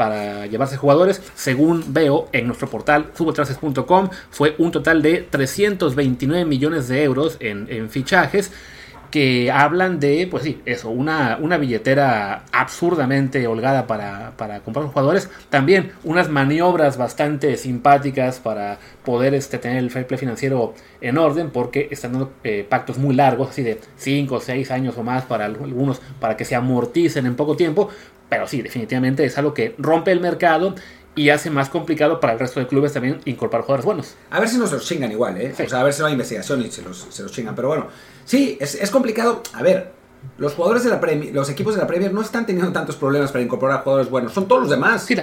para 0.00 0.46
llevarse 0.46 0.78
jugadores. 0.78 1.20
Según 1.34 1.92
veo 1.92 2.30
en 2.32 2.46
nuestro 2.46 2.70
portal 2.70 3.10
futboltraces.com, 3.12 4.08
fue 4.30 4.54
un 4.56 4.72
total 4.72 5.02
de 5.02 5.28
329 5.28 6.46
millones 6.46 6.88
de 6.88 7.04
euros 7.04 7.36
en, 7.38 7.90
fichajes 7.90 8.50
que 9.10 9.50
hablan 9.50 9.98
de, 9.98 10.28
pues 10.30 10.44
sí, 10.44 10.60
eso, 10.64 10.90
una, 10.90 11.38
una 11.40 11.58
billetera 11.58 12.44
absurdamente 12.52 13.46
holgada 13.46 13.86
para, 13.86 14.32
para, 14.36 14.60
comprar 14.60 14.86
jugadores. 14.86 15.28
También 15.48 15.92
unas 16.04 16.28
maniobras 16.28 16.96
bastante 16.96 17.56
simpáticas 17.56 18.38
para 18.38 18.78
poder 19.04 19.34
este, 19.34 19.58
tener 19.58 19.78
el 19.78 19.90
fair 19.90 20.06
play 20.06 20.18
financiero 20.18 20.74
en 21.00 21.18
orden, 21.18 21.50
porque 21.50 21.88
están 21.90 22.12
dando 22.12 22.32
eh, 22.44 22.64
pactos 22.68 22.98
muy 22.98 23.14
largos, 23.14 23.50
así 23.50 23.62
de 23.62 23.80
5 23.96 24.34
o 24.34 24.40
6 24.40 24.70
años 24.70 24.96
o 24.96 25.02
más 25.02 25.24
para 25.24 25.44
algunos, 25.44 26.00
para 26.20 26.36
que 26.36 26.44
se 26.44 26.54
amorticen 26.54 27.26
en 27.26 27.34
poco 27.36 27.56
tiempo. 27.56 27.88
Pero 28.28 28.46
sí, 28.46 28.62
definitivamente 28.62 29.24
es 29.24 29.36
algo 29.38 29.52
que 29.52 29.74
rompe 29.76 30.12
el 30.12 30.20
mercado 30.20 30.76
y 31.20 31.28
hace 31.28 31.50
más 31.50 31.68
complicado 31.68 32.18
para 32.18 32.32
el 32.32 32.38
resto 32.38 32.60
de 32.60 32.66
clubes 32.66 32.94
también 32.94 33.20
incorporar 33.26 33.66
jugadores 33.66 33.84
buenos. 33.84 34.14
A 34.30 34.40
ver 34.40 34.48
si 34.48 34.56
nos 34.56 34.72
los 34.72 34.86
chingan 34.86 35.12
igual, 35.12 35.38
¿eh? 35.38 35.52
O 35.52 35.68
sea, 35.68 35.80
a 35.80 35.84
ver 35.84 35.92
si 35.92 36.00
no 36.00 36.06
hay 36.06 36.14
investigación 36.14 36.64
y 36.64 36.70
se 36.70 36.80
los, 36.80 37.08
se 37.10 37.22
los 37.22 37.30
chingan. 37.30 37.54
Pero 37.54 37.68
bueno, 37.68 37.88
sí, 38.24 38.56
es, 38.58 38.74
es 38.76 38.90
complicado. 38.90 39.42
A 39.52 39.62
ver, 39.62 39.92
los 40.38 40.54
jugadores 40.54 40.82
de 40.82 40.88
la 40.88 40.98
Premier, 40.98 41.34
los 41.34 41.50
equipos 41.50 41.74
de 41.74 41.82
la 41.82 41.86
Premier 41.86 42.10
no 42.14 42.22
están 42.22 42.46
teniendo 42.46 42.72
tantos 42.72 42.96
problemas 42.96 43.32
para 43.32 43.44
incorporar 43.44 43.82
jugadores 43.82 44.10
buenos, 44.10 44.32
son 44.32 44.48
todos 44.48 44.62
los 44.62 44.70
demás. 44.70 45.04
Sí, 45.04 45.14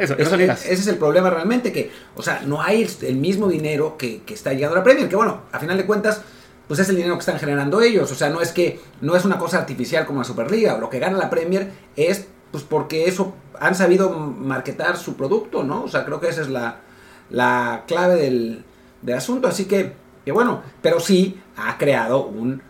eso, 0.00 0.16
ese 0.18 0.72
es 0.72 0.86
el 0.88 0.96
problema 0.96 1.30
realmente, 1.30 1.70
que, 1.70 1.92
o 2.16 2.22
sea, 2.22 2.42
no 2.44 2.60
hay 2.60 2.88
el 3.02 3.14
mismo 3.14 3.46
dinero 3.46 3.96
que, 3.96 4.22
que 4.22 4.34
está 4.34 4.52
llegando 4.52 4.74
a 4.74 4.78
la 4.80 4.84
Premier, 4.84 5.08
que 5.08 5.14
bueno, 5.14 5.42
a 5.52 5.60
final 5.60 5.76
de 5.76 5.86
cuentas 5.86 6.20
pues 6.66 6.80
es 6.80 6.88
el 6.88 6.96
dinero 6.96 7.14
que 7.14 7.20
están 7.20 7.38
generando 7.38 7.80
ellos. 7.80 8.10
O 8.10 8.14
sea, 8.16 8.28
no 8.28 8.40
es 8.40 8.50
que 8.50 8.80
no 9.02 9.14
es 9.14 9.24
una 9.24 9.38
cosa 9.38 9.58
artificial 9.58 10.04
como 10.04 10.18
la 10.18 10.24
Superliga. 10.24 10.78
Lo 10.78 10.90
que 10.90 10.98
gana 10.98 11.16
la 11.16 11.30
Premier 11.30 11.70
es 11.94 12.26
pues 12.50 12.64
porque 12.64 13.06
eso 13.06 13.34
han 13.60 13.74
sabido 13.74 14.10
marketar 14.10 14.96
su 14.96 15.16
producto, 15.16 15.64
¿no? 15.64 15.84
O 15.84 15.88
sea, 15.88 16.04
creo 16.04 16.20
que 16.20 16.28
esa 16.28 16.42
es 16.42 16.48
la, 16.48 16.80
la 17.30 17.84
clave 17.86 18.16
del, 18.16 18.64
del, 19.02 19.16
asunto. 19.16 19.48
Así 19.48 19.66
que, 19.66 19.92
que, 20.24 20.32
bueno, 20.32 20.62
pero 20.82 21.00
sí 21.00 21.40
ha 21.56 21.78
creado 21.78 22.26
un 22.26 22.62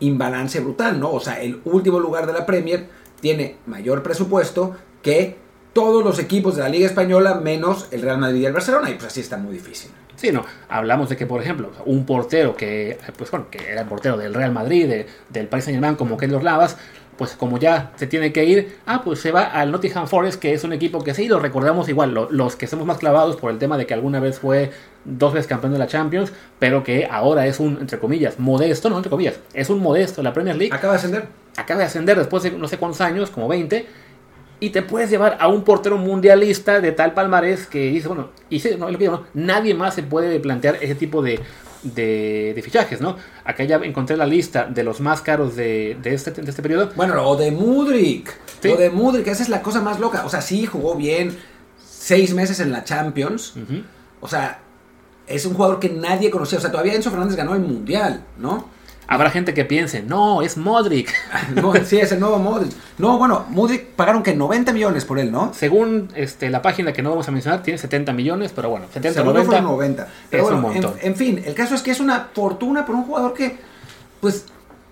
imbalance 0.00 0.60
brutal, 0.60 0.98
¿no? 1.00 1.10
O 1.12 1.20
sea, 1.20 1.40
el 1.40 1.60
último 1.64 2.00
lugar 2.00 2.26
de 2.26 2.32
la 2.32 2.46
Premier 2.46 2.88
tiene 3.20 3.56
mayor 3.66 4.02
presupuesto 4.02 4.76
que 5.02 5.36
todos 5.72 6.04
los 6.04 6.18
equipos 6.18 6.56
de 6.56 6.62
la 6.62 6.68
Liga 6.68 6.86
Española 6.86 7.34
menos 7.34 7.88
el 7.90 8.02
Real 8.02 8.18
Madrid 8.18 8.40
y 8.40 8.46
el 8.46 8.52
Barcelona, 8.52 8.90
y 8.90 8.94
pues 8.94 9.06
así 9.06 9.20
está 9.20 9.36
muy 9.36 9.54
difícil. 9.54 9.90
Sí, 10.16 10.32
no, 10.32 10.44
hablamos 10.68 11.08
de 11.08 11.16
que, 11.16 11.26
por 11.26 11.40
ejemplo, 11.40 11.70
un 11.86 12.04
portero 12.04 12.56
que, 12.56 12.98
pues 13.16 13.30
bueno, 13.30 13.46
que 13.50 13.70
era 13.70 13.82
el 13.82 13.86
portero 13.86 14.16
del 14.16 14.34
Real 14.34 14.50
Madrid, 14.50 15.04
del 15.28 15.46
Paris 15.46 15.66
Saint 15.66 15.76
Germain, 15.76 15.94
como 15.94 16.16
Keylor 16.16 16.42
Lavas, 16.42 16.76
pues 17.18 17.32
como 17.32 17.58
ya 17.58 17.92
se 17.96 18.06
tiene 18.06 18.32
que 18.32 18.44
ir, 18.44 18.78
ah, 18.86 19.02
pues 19.04 19.20
se 19.20 19.32
va 19.32 19.42
al 19.42 19.72
Nottingham 19.72 20.06
Forest, 20.06 20.40
que 20.40 20.54
es 20.54 20.62
un 20.62 20.72
equipo 20.72 21.02
que 21.02 21.12
sí, 21.12 21.26
lo 21.26 21.40
recordamos 21.40 21.88
igual, 21.88 22.14
los 22.30 22.56
que 22.56 22.68
somos 22.68 22.86
más 22.86 22.98
clavados 22.98 23.36
por 23.36 23.50
el 23.50 23.58
tema 23.58 23.76
de 23.76 23.86
que 23.86 23.92
alguna 23.92 24.20
vez 24.20 24.38
fue 24.38 24.70
dos 25.04 25.32
veces 25.32 25.48
campeón 25.48 25.72
de 25.72 25.80
la 25.80 25.88
Champions, 25.88 26.32
pero 26.58 26.84
que 26.84 27.08
ahora 27.10 27.46
es 27.46 27.58
un, 27.58 27.78
entre 27.80 27.98
comillas, 27.98 28.38
modesto, 28.38 28.88
no, 28.88 28.96
entre 28.96 29.10
comillas, 29.10 29.40
es 29.52 29.68
un 29.68 29.80
modesto 29.80 30.22
la 30.22 30.32
Premier 30.32 30.56
League. 30.56 30.72
Acaba 30.72 30.92
de 30.92 30.98
ascender. 30.98 31.26
Acaba 31.56 31.80
de 31.80 31.86
ascender 31.86 32.16
después 32.16 32.44
de 32.44 32.52
no 32.52 32.68
sé 32.68 32.78
cuántos 32.78 33.00
años, 33.00 33.30
como 33.30 33.48
20, 33.48 33.84
y 34.60 34.70
te 34.70 34.82
puedes 34.82 35.10
llevar 35.10 35.38
a 35.40 35.48
un 35.48 35.64
portero 35.64 35.98
mundialista 35.98 36.80
de 36.80 36.92
tal 36.92 37.14
palmarés 37.14 37.66
que 37.66 37.90
dice, 37.90 38.06
bueno, 38.06 38.30
y 38.48 38.60
sí, 38.60 38.70
no, 38.78 38.90
no, 38.90 39.24
nadie 39.34 39.74
más 39.74 39.94
se 39.94 40.04
puede 40.04 40.38
plantear 40.40 40.78
ese 40.80 40.94
tipo 40.94 41.20
de 41.20 41.40
de, 41.82 42.60
fichajes, 42.64 43.00
¿no? 43.00 43.16
Acá 43.44 43.64
ya 43.64 43.76
encontré 43.76 44.16
la 44.16 44.26
lista 44.26 44.66
de 44.66 44.82
los 44.82 45.00
más 45.00 45.22
caros 45.22 45.56
de, 45.56 45.98
este, 46.04 46.30
de 46.30 46.50
este 46.50 46.62
periodo. 46.62 46.90
Bueno, 46.96 47.14
lo 47.14 47.36
de 47.36 47.50
Mudrik. 47.50 48.34
Lo 48.62 48.76
de 48.76 48.90
Mudrik, 48.90 49.26
esa 49.28 49.42
es 49.42 49.48
la 49.48 49.62
cosa 49.62 49.80
más 49.80 50.00
loca. 50.00 50.24
O 50.24 50.28
sea, 50.30 50.40
sí 50.40 50.66
jugó 50.66 50.94
bien 50.94 51.36
seis 51.84 52.34
meses 52.34 52.60
en 52.60 52.72
la 52.72 52.84
Champions. 52.84 53.54
O 54.20 54.28
sea, 54.28 54.60
es 55.26 55.44
un 55.46 55.54
jugador 55.54 55.78
que 55.78 55.90
nadie 55.90 56.30
conocía. 56.30 56.58
O 56.58 56.60
sea, 56.60 56.70
todavía 56.70 56.94
Enzo 56.94 57.10
Fernández 57.10 57.36
ganó 57.36 57.54
el 57.54 57.60
Mundial, 57.60 58.24
¿no? 58.38 58.68
Habrá 59.10 59.30
gente 59.30 59.54
que 59.54 59.64
piense, 59.64 60.02
no, 60.02 60.42
es 60.42 60.58
Modric. 60.58 61.14
sí, 61.86 61.96
es 61.96 62.12
el 62.12 62.20
nuevo 62.20 62.38
Modric. 62.38 62.72
No, 62.98 63.16
bueno, 63.16 63.46
Modric 63.48 63.86
pagaron 63.92 64.22
que 64.22 64.34
90 64.34 64.74
millones 64.74 65.06
por 65.06 65.18
él, 65.18 65.32
¿no? 65.32 65.54
Según 65.54 66.10
este, 66.14 66.50
la 66.50 66.60
página 66.60 66.92
que 66.92 67.00
no 67.00 67.08
vamos 67.08 67.26
a 67.26 67.30
mencionar, 67.30 67.62
tiene 67.62 67.78
70 67.78 68.12
millones, 68.12 68.52
pero 68.54 68.68
bueno, 68.68 68.84
70 68.92 69.24
90, 69.24 69.60
90. 69.62 70.08
Pero 70.28 70.44
es 70.44 70.50
un 70.50 70.60
montón. 70.60 70.94
En, 71.00 71.16
fin, 71.16 71.42
el 71.42 71.54
caso 71.54 71.74
es 71.74 71.80
que 71.80 71.90
es 71.90 72.00
una 72.00 72.28
fortuna 72.34 72.84
por 72.84 72.96
un 72.96 73.04
jugador 73.04 73.32
que, 73.32 73.56
pues, 74.20 74.44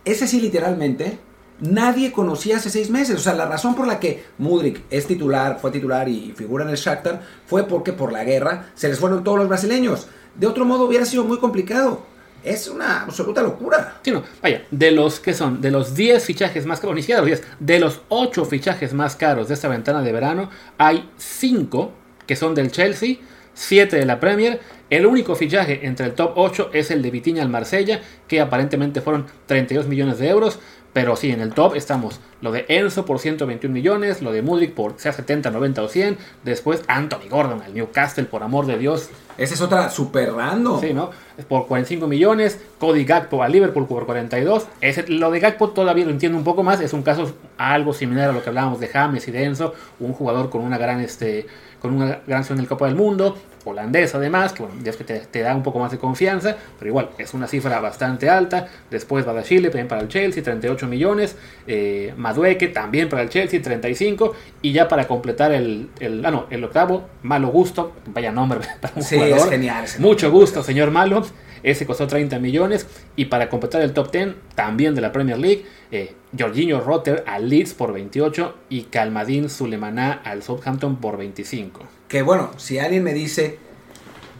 ese 0.06 0.26
sí 0.26 0.40
literalmente, 0.40 1.18
nadie 1.60 2.10
conocía 2.10 2.56
hace 2.56 2.70
seis 2.70 2.88
meses. 2.88 3.16
O 3.16 3.22
sea, 3.22 3.34
la 3.34 3.44
razón 3.44 3.74
por 3.74 3.86
la 3.86 4.00
que 4.00 4.24
Mudrik 4.38 4.80
es 4.88 5.06
titular, 5.06 5.58
fue 5.60 5.70
titular 5.70 6.08
y 6.08 6.32
figura 6.34 6.64
en 6.64 6.70
el 6.70 6.76
Shakhtar, 6.76 7.20
fue 7.44 7.64
porque 7.64 7.92
por 7.92 8.12
la 8.12 8.24
guerra 8.24 8.70
se 8.76 8.88
les 8.88 8.98
fueron 8.98 9.22
todos 9.22 9.36
los 9.36 9.48
brasileños. 9.48 10.06
De 10.36 10.46
otro 10.46 10.64
modo 10.64 10.86
hubiera 10.86 11.04
sido 11.04 11.24
muy 11.24 11.38
complicado 11.38 12.15
es 12.46 12.68
una 12.68 13.02
absoluta 13.02 13.42
locura. 13.42 13.98
Sí, 14.02 14.12
no, 14.12 14.22
vaya, 14.40 14.62
de 14.70 14.92
los 14.92 15.20
que 15.20 15.34
son, 15.34 15.60
de 15.60 15.70
los 15.70 15.94
10 15.94 16.24
fichajes 16.24 16.64
más 16.64 16.80
caros, 16.80 16.94
ni 16.94 17.02
siquiera 17.02 17.20
los 17.20 17.26
10, 17.26 17.42
de 17.58 17.80
los 17.80 18.00
8 18.08 18.44
fichajes 18.44 18.94
más 18.94 19.16
caros 19.16 19.48
de 19.48 19.54
esta 19.54 19.68
ventana 19.68 20.00
de 20.02 20.12
verano, 20.12 20.48
hay 20.78 21.10
5 21.18 21.92
que 22.26 22.36
son 22.36 22.54
del 22.54 22.70
Chelsea, 22.70 23.16
7 23.54 23.96
de 23.96 24.06
la 24.06 24.20
Premier. 24.20 24.60
El 24.88 25.06
único 25.06 25.34
fichaje 25.34 25.84
entre 25.86 26.06
el 26.06 26.12
top 26.12 26.32
8 26.36 26.70
es 26.72 26.92
el 26.92 27.02
de 27.02 27.10
Vitiña 27.10 27.42
al 27.42 27.48
Marsella, 27.48 28.00
que 28.28 28.40
aparentemente 28.40 29.00
fueron 29.00 29.26
32 29.46 29.88
millones 29.88 30.18
de 30.18 30.28
euros. 30.28 30.60
Pero 30.96 31.14
sí, 31.14 31.30
en 31.30 31.42
el 31.42 31.52
top 31.52 31.76
estamos 31.76 32.20
lo 32.40 32.52
de 32.52 32.64
Enzo 32.68 33.04
por 33.04 33.18
121 33.18 33.70
millones, 33.70 34.22
lo 34.22 34.32
de 34.32 34.40
Mudrik 34.40 34.72
por 34.72 34.94
sea 34.96 35.12
70, 35.12 35.50
90 35.50 35.82
o 35.82 35.88
100. 35.88 36.16
Después 36.42 36.84
Anthony 36.88 37.28
Gordon 37.28 37.60
al 37.60 37.74
Newcastle, 37.74 38.24
por 38.24 38.42
amor 38.42 38.64
de 38.64 38.78
Dios. 38.78 39.10
Esa 39.36 39.52
es 39.52 39.60
otra 39.60 39.90
super 39.90 40.32
random. 40.32 40.80
Sí, 40.80 40.94
¿no? 40.94 41.10
Por 41.50 41.66
45 41.66 42.06
millones. 42.06 42.58
Cody 42.78 43.04
Gakpo 43.04 43.42
a 43.42 43.48
Liverpool 43.50 43.86
por 43.86 44.06
42. 44.06 44.68
Ese, 44.80 45.06
lo 45.08 45.30
de 45.30 45.40
Gakpo 45.40 45.68
todavía 45.68 46.06
lo 46.06 46.12
entiendo 46.12 46.38
un 46.38 46.44
poco 46.44 46.62
más. 46.62 46.80
Es 46.80 46.94
un 46.94 47.02
caso 47.02 47.30
algo 47.58 47.92
similar 47.92 48.30
a 48.30 48.32
lo 48.32 48.42
que 48.42 48.48
hablábamos 48.48 48.80
de 48.80 48.88
James 48.88 49.28
y 49.28 49.32
de 49.32 49.44
Enzo. 49.44 49.74
Un 50.00 50.14
jugador 50.14 50.48
con 50.48 50.62
una 50.62 50.78
gran, 50.78 51.00
este, 51.00 51.46
con 51.86 51.96
una 51.96 52.20
gran 52.26 52.40
acción 52.40 52.58
en 52.58 52.62
el 52.62 52.68
Copa 52.68 52.86
del 52.86 52.96
Mundo 52.96 53.36
holandés 53.66 54.14
además, 54.14 54.52
que 54.52 54.62
bueno, 54.62 54.80
es 54.84 54.96
que 54.96 55.04
te, 55.04 55.40
da 55.40 55.54
un 55.54 55.62
poco 55.62 55.78
más 55.78 55.90
de 55.90 55.98
confianza, 55.98 56.56
pero 56.78 56.88
igual 56.88 57.10
es 57.18 57.34
una 57.34 57.46
cifra 57.46 57.80
bastante 57.80 58.30
alta. 58.30 58.68
Después 58.90 59.26
va 59.26 59.38
a 59.38 59.42
Chile, 59.42 59.68
también 59.68 59.88
para 59.88 60.02
el 60.02 60.08
Chelsea, 60.08 60.42
38 60.42 60.86
millones. 60.86 61.36
Eh, 61.66 62.14
Madueque 62.16 62.68
también 62.68 63.08
para 63.08 63.22
el 63.22 63.28
Chelsea, 63.28 63.60
35. 63.60 64.34
Y 64.62 64.72
ya 64.72 64.88
para 64.88 65.06
completar 65.06 65.52
el, 65.52 65.90
el, 66.00 66.24
ah, 66.24 66.30
no, 66.30 66.46
el 66.50 66.62
octavo, 66.64 67.08
Malo 67.22 67.48
Gusto, 67.48 67.92
vaya 68.06 68.30
nombre 68.30 68.60
para 68.80 68.94
un 68.94 69.02
sí, 69.02 69.16
Es 69.16 69.48
genial, 69.48 69.84
Mucho 69.98 70.30
gusto, 70.30 70.62
señor 70.62 70.90
Malo. 70.90 71.24
Ese 71.66 71.84
costó 71.84 72.06
30 72.06 72.38
millones. 72.38 72.86
Y 73.16 73.26
para 73.26 73.50
completar 73.50 73.82
el 73.82 73.92
top 73.92 74.10
10, 74.10 74.34
también 74.54 74.94
de 74.94 75.02
la 75.02 75.12
Premier 75.12 75.38
League, 75.38 75.66
eh, 75.90 76.14
Jorginho 76.38 76.80
Rotter 76.80 77.24
al 77.26 77.50
Leeds 77.50 77.74
por 77.74 77.92
28 77.92 78.54
y 78.70 78.84
Calmadín 78.84 79.50
Sulemaná 79.50 80.22
al 80.24 80.42
Southampton 80.42 80.96
por 80.96 81.18
25 81.18 81.96
que 82.08 82.22
bueno, 82.22 82.50
si 82.56 82.78
alguien 82.78 83.02
me 83.02 83.12
dice 83.12 83.58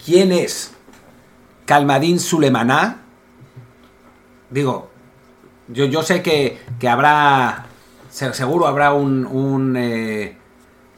quién 0.05 0.31
es 0.31 0.73
Calmadín 1.65 2.19
Sulemaná, 2.19 3.01
digo, 4.49 4.89
yo, 5.67 5.85
yo 5.85 6.01
sé 6.01 6.21
que, 6.21 6.59
que 6.79 6.87
habrá, 6.87 7.65
seguro 8.09 8.67
habrá 8.67 8.93
un, 8.93 9.25
un 9.25 9.75
eh, 9.75 10.37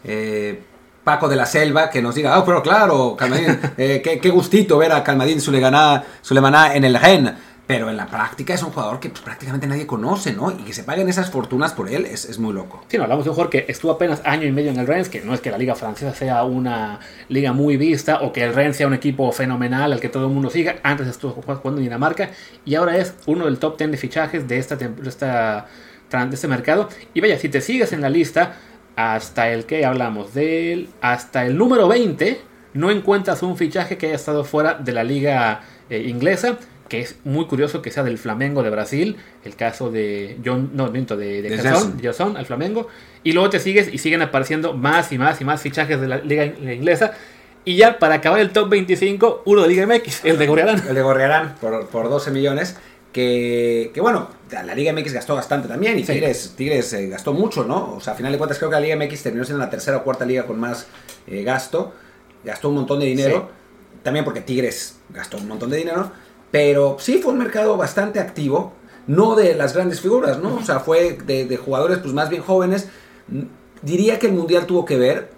eh, 0.04 0.64
Paco 1.10 1.28
de 1.28 1.36
la 1.36 1.48
Selva 1.48 1.90
que 1.90 2.04
nos 2.04 2.14
diga, 2.14 2.38
oh, 2.38 2.46
pero 2.46 2.62
claro, 2.62 3.16
Calmadín, 3.18 3.60
eh, 3.78 4.00
qué, 4.04 4.20
qué, 4.20 4.30
gustito 4.30 4.78
ver 4.78 4.92
a 4.92 5.04
Calmadín 5.04 5.42
Sulemaná 5.42 6.76
en 6.76 6.84
el 6.84 6.94
Ren. 6.94 7.36
Pero 7.66 7.90
en 7.90 7.98
la 7.98 8.06
práctica 8.06 8.54
es 8.54 8.62
un 8.62 8.70
jugador 8.70 9.00
que 9.00 9.10
pues, 9.10 9.24
prácticamente 9.24 9.66
nadie 9.66 9.88
conoce, 9.88 10.34
¿no? 10.34 10.52
Y 10.52 10.58
que 10.58 10.72
se 10.72 10.84
paguen 10.84 11.10
esas 11.10 11.32
fortunas 11.32 11.74
por 11.74 11.90
él 11.90 12.06
es, 12.06 12.38
muy 12.38 12.54
loco. 12.54 12.84
Sí, 12.90 12.98
no, 12.98 13.06
hablamos 13.06 13.26
de 13.26 13.32
un 13.32 13.36
jugador 13.36 13.50
que 13.50 13.66
estuvo 13.68 13.92
apenas 13.92 14.22
año 14.24 14.46
y 14.46 14.52
medio 14.52 14.70
en 14.70 14.78
el 14.78 14.86
Rennes, 14.86 15.10
que 15.10 15.22
no 15.22 15.34
es 15.34 15.42
que 15.42 15.50
la 15.50 15.58
liga 15.58 15.74
francesa 15.74 16.14
sea 16.14 16.44
una 16.44 17.00
liga 17.28 17.52
muy 17.52 17.76
vista 17.76 18.22
o 18.22 18.32
que 18.32 18.44
el 18.44 18.54
Rennes 18.54 18.78
sea 18.78 18.86
un 18.86 18.94
equipo 18.94 19.32
fenomenal 19.32 19.92
al 19.92 20.00
que 20.00 20.10
todo 20.10 20.28
el 20.28 20.32
mundo 20.32 20.52
siga. 20.52 20.76
Antes 20.84 21.08
estuvo 21.08 21.32
jugando 21.32 21.78
en 21.78 21.86
Dinamarca 21.86 22.30
y 22.66 22.76
ahora 22.76 22.98
es 22.98 23.16
uno 23.26 23.46
del 23.46 23.58
top 23.58 23.80
10 23.80 23.90
de 23.90 23.98
fichajes 23.98 24.48
de, 24.48 24.60
esta, 24.60 24.76
de, 24.76 24.92
esta, 25.08 25.66
de 26.12 26.36
este 26.36 26.48
mercado. 26.48 26.88
Y 27.16 27.22
vaya, 27.22 27.40
si 27.40 27.50
te 27.50 27.62
sigues 27.62 27.94
en 27.94 28.02
la 28.02 28.12
lista, 28.12 28.58
hasta 29.00 29.50
el 29.50 29.64
que 29.66 29.86
hablamos 29.86 30.34
del 30.34 30.90
hasta 31.00 31.46
el 31.46 31.58
número 31.58 31.88
20, 31.88 32.42
no 32.74 32.92
encuentras 32.92 33.42
un 33.44 33.56
fichaje 33.56 33.98
que 33.98 34.08
haya 34.08 34.16
estado 34.16 34.44
fuera 34.44 34.74
de 34.74 34.92
la 34.92 35.06
liga 35.06 35.62
eh, 35.90 36.04
inglesa 36.06 36.58
que 36.90 37.00
es 37.00 37.16
muy 37.24 37.46
curioso 37.46 37.82
que 37.82 37.92
sea 37.92 38.04
del 38.04 38.18
Flamengo 38.18 38.64
de 38.64 38.72
Brasil, 38.72 39.16
el 39.46 39.56
caso 39.56 39.92
de 39.92 40.38
John, 40.44 40.72
no, 40.74 40.90
de, 40.90 41.02
de, 41.06 41.42
de 41.44 42.10
al 42.36 42.46
Flamengo, 42.48 42.88
y 43.24 43.32
luego 43.32 43.52
te 43.52 43.60
sigues 43.60 43.94
y 43.94 44.00
siguen 44.00 44.24
apareciendo 44.24 44.74
más 44.74 45.12
y 45.12 45.20
más 45.20 45.40
y 45.40 45.46
más 45.46 45.62
fichajes 45.62 46.02
de 46.02 46.08
la 46.08 46.18
liga 46.18 46.46
inglesa, 46.46 47.14
y 47.64 47.76
ya 47.76 48.00
para 48.00 48.16
acabar 48.16 48.40
el 48.40 48.50
top 48.50 48.70
25, 48.70 49.44
uno 49.46 49.62
de 49.62 49.68
Liga 49.68 49.86
MX, 49.86 50.26
el 50.26 50.40
de 50.40 50.48
Gorriarán. 50.48 50.82
El 50.90 50.96
de 50.96 51.02
Gorriarán, 51.04 51.56
por, 51.62 51.88
por 51.90 52.10
12 52.10 52.32
millones, 52.32 52.76
que, 53.12 53.92
que, 53.94 54.02
bueno, 54.02 54.30
la 54.52 54.76
Liga 54.76 54.94
MX 54.94 55.14
gastó 55.14 55.36
bastante 55.36 55.68
también, 55.68 55.98
y 55.98 56.04
Tigres, 56.04 56.54
Tigres 56.56 56.94
eh, 56.94 57.08
gastó 57.08 57.34
mucho, 57.34 57.64
¿no? 57.64 57.96
O 57.96 58.00
sea, 58.00 58.14
a 58.14 58.16
final 58.16 58.32
de 58.32 58.38
cuentas 58.38 58.58
creo 58.58 58.70
que 58.70 58.76
la 58.76 58.82
Liga 58.82 58.96
MX 58.96 59.24
terminó 59.24 59.44
siendo 59.44 59.64
la 59.64 59.70
tercera 59.70 59.98
o 59.98 60.04
cuarta 60.04 60.26
liga 60.26 60.46
con 60.46 60.60
más 60.60 60.88
eh, 61.28 61.44
gasto, 61.44 61.94
gastó 62.44 62.70
un 62.70 62.76
montón 62.76 63.00
de 63.00 63.08
dinero, 63.08 63.50
también 64.04 64.26
porque 64.26 64.42
Tigres 64.42 65.00
gastó 65.10 65.38
un 65.38 65.48
montón 65.48 65.70
de 65.72 65.78
dinero, 65.78 66.12
pero 66.52 66.98
sí 67.00 67.20
fue 67.20 67.34
un 67.34 67.40
mercado 67.40 67.78
bastante 67.78 68.20
activo, 68.20 68.74
no 69.08 69.36
de 69.36 69.56
las 69.56 69.74
grandes 69.74 70.02
figuras, 70.02 70.40
¿no? 70.40 70.56
O 70.56 70.64
sea, 70.64 70.80
fue 70.80 71.14
de, 71.14 71.58
jugadores 71.58 71.98
pues 71.98 72.14
más 72.14 72.30
bien 72.30 72.44
jóvenes. 72.44 72.90
Diría 73.82 74.20
que 74.20 74.28
el 74.28 74.34
Mundial 74.34 74.66
tuvo 74.66 74.86
que 74.86 74.98
ver, 74.98 75.32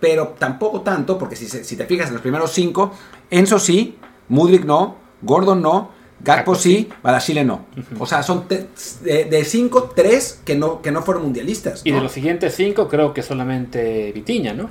pero 0.00 0.34
tampoco 0.38 0.82
tanto, 0.82 1.18
porque 1.18 1.36
si, 1.36 1.46
si 1.46 1.76
te 1.76 1.86
fijas 1.86 2.08
en 2.08 2.14
los 2.14 2.22
primeros 2.22 2.52
cinco, 2.52 2.92
Enzo 3.30 3.58
sí, 3.58 3.98
Mudrik 4.28 4.64
no, 4.64 4.96
Gordon 5.22 5.62
no, 5.62 5.90
Gakpo 6.22 6.54
sí, 6.54 6.88
Badashile 7.02 7.44
no. 7.44 7.66
O 7.98 8.06
sea, 8.06 8.22
son 8.22 8.44
de, 8.48 9.44
cinco, 9.44 9.92
tres 9.94 10.40
que 10.44 10.54
no, 10.54 10.82
que 10.82 10.90
no 10.90 11.02
fueron 11.02 11.24
mundialistas. 11.24 11.82
Y 11.84 11.92
de 11.92 12.00
los 12.00 12.12
siguientes 12.12 12.54
cinco 12.54 12.88
creo 12.88 13.14
que 13.14 13.22
solamente 13.22 14.12
Vitiña, 14.12 14.52
¿no? 14.52 14.70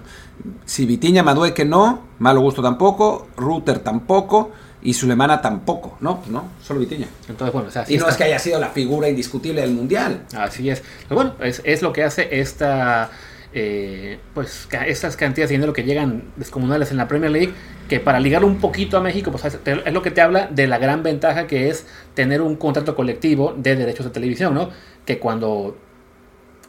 Sí, 0.65 0.85
Vitiña, 0.85 1.23
Madueque 1.23 1.65
no, 1.65 2.03
Malo 2.19 2.41
Gusto 2.41 2.61
tampoco, 2.61 3.27
Ruter 3.35 3.79
tampoco 3.79 4.51
y 4.81 4.93
Sulemana 4.93 5.41
tampoco, 5.41 5.97
¿no? 5.99 6.21
No, 6.29 6.45
solo 6.63 6.79
Vitiña. 6.79 7.07
Entonces, 7.27 7.51
bueno, 7.53 7.69
y 7.87 7.97
no 7.97 8.07
es 8.07 8.15
que 8.15 8.23
haya 8.23 8.39
sido 8.39 8.59
la 8.59 8.69
figura 8.69 9.09
indiscutible 9.09 9.61
del 9.61 9.71
Mundial. 9.71 10.25
Así 10.37 10.69
es. 10.69 10.83
Pero 11.07 11.15
bueno, 11.15 11.33
es, 11.41 11.81
lo 11.81 11.91
que 11.91 12.03
hace 12.03 12.39
esta... 12.39 13.09
Eh, 13.51 14.19
pues 14.35 14.67
estas 14.85 15.17
cantidades 15.17 15.49
de 15.49 15.55
dinero 15.55 15.73
que 15.73 15.83
llegan 15.83 16.25
descomunales 16.35 16.91
en 16.91 16.97
la 16.97 17.07
Premier 17.07 17.31
League, 17.31 17.53
que 17.89 17.99
para 17.99 18.19
ligar 18.19 18.45
un 18.45 18.59
poquito 18.59 18.95
a 18.95 19.01
México, 19.01 19.31
pues 19.31 19.43
es 19.45 19.93
lo 19.93 20.01
que 20.01 20.11
te 20.11 20.21
habla 20.21 20.47
de 20.47 20.67
la 20.67 20.77
gran 20.77 21.03
ventaja 21.03 21.47
que 21.47 21.69
es 21.69 21.85
tener 22.13 22.41
un 22.41 22.55
contrato 22.55 22.95
colectivo 22.95 23.53
de 23.57 23.75
derechos 23.75 24.05
de 24.05 24.11
televisión, 24.11 24.53
¿no? 24.53 24.69
Que 25.05 25.19
cuando 25.19 25.75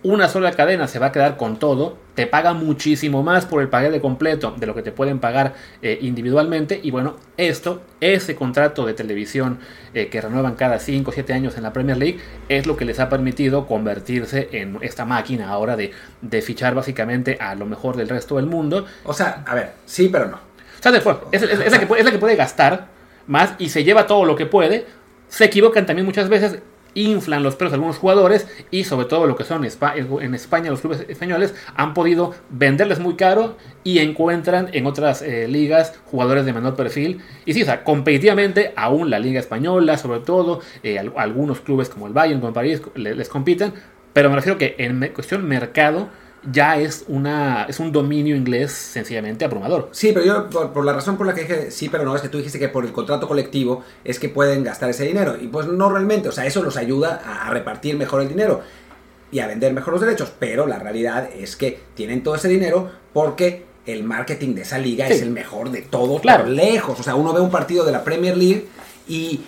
una 0.03 0.29
sola 0.29 0.53
cadena 0.53 0.89
se 0.89 0.99
va 0.99 1.07
a 1.07 1.13
quedar 1.13 1.37
con 1.37 1.59
todo, 1.59 1.99
te 2.15 2.27
paga 2.27 2.55
muchísimo 2.55 3.23
más 3.23 3.45
por 3.45 3.61
el 3.61 3.69
paquete 3.69 4.01
completo 4.01 4.55
de 4.57 4.67
lo 4.67 4.75
que 4.75 4.81
te 4.81 4.93
pueden 4.93 5.19
pagar 5.19 5.55
eh, 5.83 5.99
individualmente. 6.01 6.81
Y 6.83 6.91
bueno, 6.91 7.17
esto, 7.37 7.83
ese 8.01 8.35
contrato 8.35 8.87
de 8.87 8.95
televisión 8.95 9.59
eh, 9.93 10.09
que 10.09 10.23
renuevan 10.23 10.55
cada 10.55 10.79
5 10.79 11.11
o 11.11 11.13
7 11.13 11.35
años 11.35 11.59
en 11.59 11.65
la 11.65 11.75
Premier 11.75 11.99
League, 11.99 12.19
es 12.49 12.67
lo 12.67 12.79
que 12.79 12.87
les 12.87 12.99
ha 12.99 13.11
permitido 13.11 13.67
convertirse 13.67 14.49
en 14.53 14.79
esta 14.81 15.05
máquina 15.05 15.51
ahora 15.51 15.77
de, 15.77 15.93
de 16.23 16.41
fichar 16.41 16.75
básicamente 16.75 17.37
a 17.39 17.55
lo 17.55 17.67
mejor 17.67 17.97
del 17.97 18.09
resto 18.09 18.37
del 18.37 18.47
mundo. 18.47 18.87
O 19.05 19.13
sea, 19.13 19.45
a 19.47 19.55
ver, 19.55 19.73
sí, 19.85 20.09
pero 20.11 20.29
no. 20.29 20.50
Después, 20.83 21.17
es, 21.33 21.43
la 21.43 21.79
que, 21.79 21.99
es 21.99 22.05
la 22.05 22.11
que 22.11 22.19
puede 22.19 22.37
gastar 22.37 22.89
más 23.27 23.55
y 23.59 23.69
se 23.69 23.85
lleva 23.85 24.07
todo 24.07 24.25
lo 24.25 24.37
que 24.37 24.47
puede. 24.47 24.87
Se 25.29 25.45
equivocan 25.45 25.87
también 25.87 26.07
muchas 26.07 26.29
veces 26.29 26.61
inflan 26.95 27.43
los 27.43 27.57
precios 27.57 27.75
algunos 27.75 27.99
jugadores 27.99 28.49
y 28.71 28.85
sobre 28.85 29.07
todo 29.07 29.27
lo 29.27 29.37
que 29.37 29.45
son 29.45 29.65
en 29.65 30.35
España 30.35 30.71
los 30.71 30.81
clubes 30.81 31.05
españoles 31.09 31.55
han 31.77 31.95
podido 31.95 32.35
venderles 32.51 32.99
muy 32.99 33.15
caro 33.15 33.57
y 33.85 33.99
encuentran 34.01 34.71
en 34.73 34.87
otras 34.87 35.23
eh, 35.23 35.47
ligas 35.49 35.99
jugadores 36.07 36.45
de 36.45 36.53
menor 36.53 36.77
perfil. 36.77 37.21
Y 37.45 37.55
sí, 37.55 37.63
o 37.63 37.65
sea, 37.65 37.85
competitivamente 37.85 38.73
aún 38.77 39.11
la 39.11 39.19
liga 39.19 39.41
española 39.41 39.97
sobre 39.99 40.21
todo 40.21 40.61
eh, 40.83 40.99
algunos 41.17 41.61
clubes 41.61 41.89
como 41.89 42.07
el 42.07 42.13
Bayern 42.13 42.41
como 42.41 42.49
el 42.49 42.55
París 42.55 42.83
les, 42.95 43.29
compiten. 43.29 43.73
Pero 44.13 44.29
me 44.29 44.37
refiero 44.37 44.59
que 44.59 44.75
en 44.79 45.13
cuestión 45.15 45.47
mercado 45.47 46.09
ya 46.51 46.79
es, 46.79 47.05
una, 47.09 47.65
es 47.65 47.81
un 47.81 47.93
dominio 47.93 48.35
inglés 48.35 48.73
sencillamente 48.73 49.45
abrumador. 49.45 49.89
Sí, 49.93 50.13
pero 50.13 50.25
yo, 50.25 50.49
por, 50.49 50.85
la 50.85 50.93
razón 50.93 51.17
por 51.17 51.27
la 51.27 51.35
que 51.35 51.43
dije 51.43 51.71
sí, 51.71 51.89
pero 51.89 52.05
no, 52.05 52.15
es 52.17 52.23
que 52.23 52.29
tú 52.29 52.39
dijiste 52.39 52.59
que 52.59 52.69
por 52.69 52.85
el 52.85 52.93
contrato 52.93 53.29
colectivo 53.29 53.85
es 54.05 54.19
que 54.19 54.29
pueden 54.29 54.65
gastar 54.65 54.91
ese 54.91 55.05
dinero. 55.05 55.37
Y 55.41 55.49
pues 55.49 55.67
no 55.67 55.91
realmente, 55.91 56.29
o 56.29 56.33
sea, 56.33 56.47
eso 56.47 56.63
los 56.63 56.77
ayuda 56.77 57.23
a, 57.25 57.51
repartir 57.51 57.97
mejor 57.97 58.23
el 58.23 58.29
dinero 58.29 58.63
y 59.31 59.41
a 59.41 59.47
vender 59.47 59.73
mejor 59.73 59.93
los 59.93 60.01
derechos. 60.01 60.33
Pero 60.39 60.67
la 60.67 60.79
realidad 60.79 61.29
es 61.37 61.57
que 61.57 61.81
tienen 61.95 62.23
todo 62.23 62.35
ese 62.35 62.49
dinero 62.49 62.91
porque 63.13 63.67
el 63.87 64.05
marketing 64.05 64.55
de 64.55 64.63
esa 64.63 64.79
liga 64.79 65.09
es 65.09 65.23
el 65.23 65.31
mejor 65.31 65.71
de 65.71 65.83
todo, 65.83 66.21
claro. 66.21 66.47
lejos. 66.47 66.99
O 66.99 67.03
sea, 67.03 67.15
uno 67.15 67.33
ve 67.33 67.41
un 67.41 67.51
partido 67.51 67.85
de 67.85 67.93
la 67.93 68.05
Premier 68.05 68.37
League 68.37 68.67
y 69.09 69.41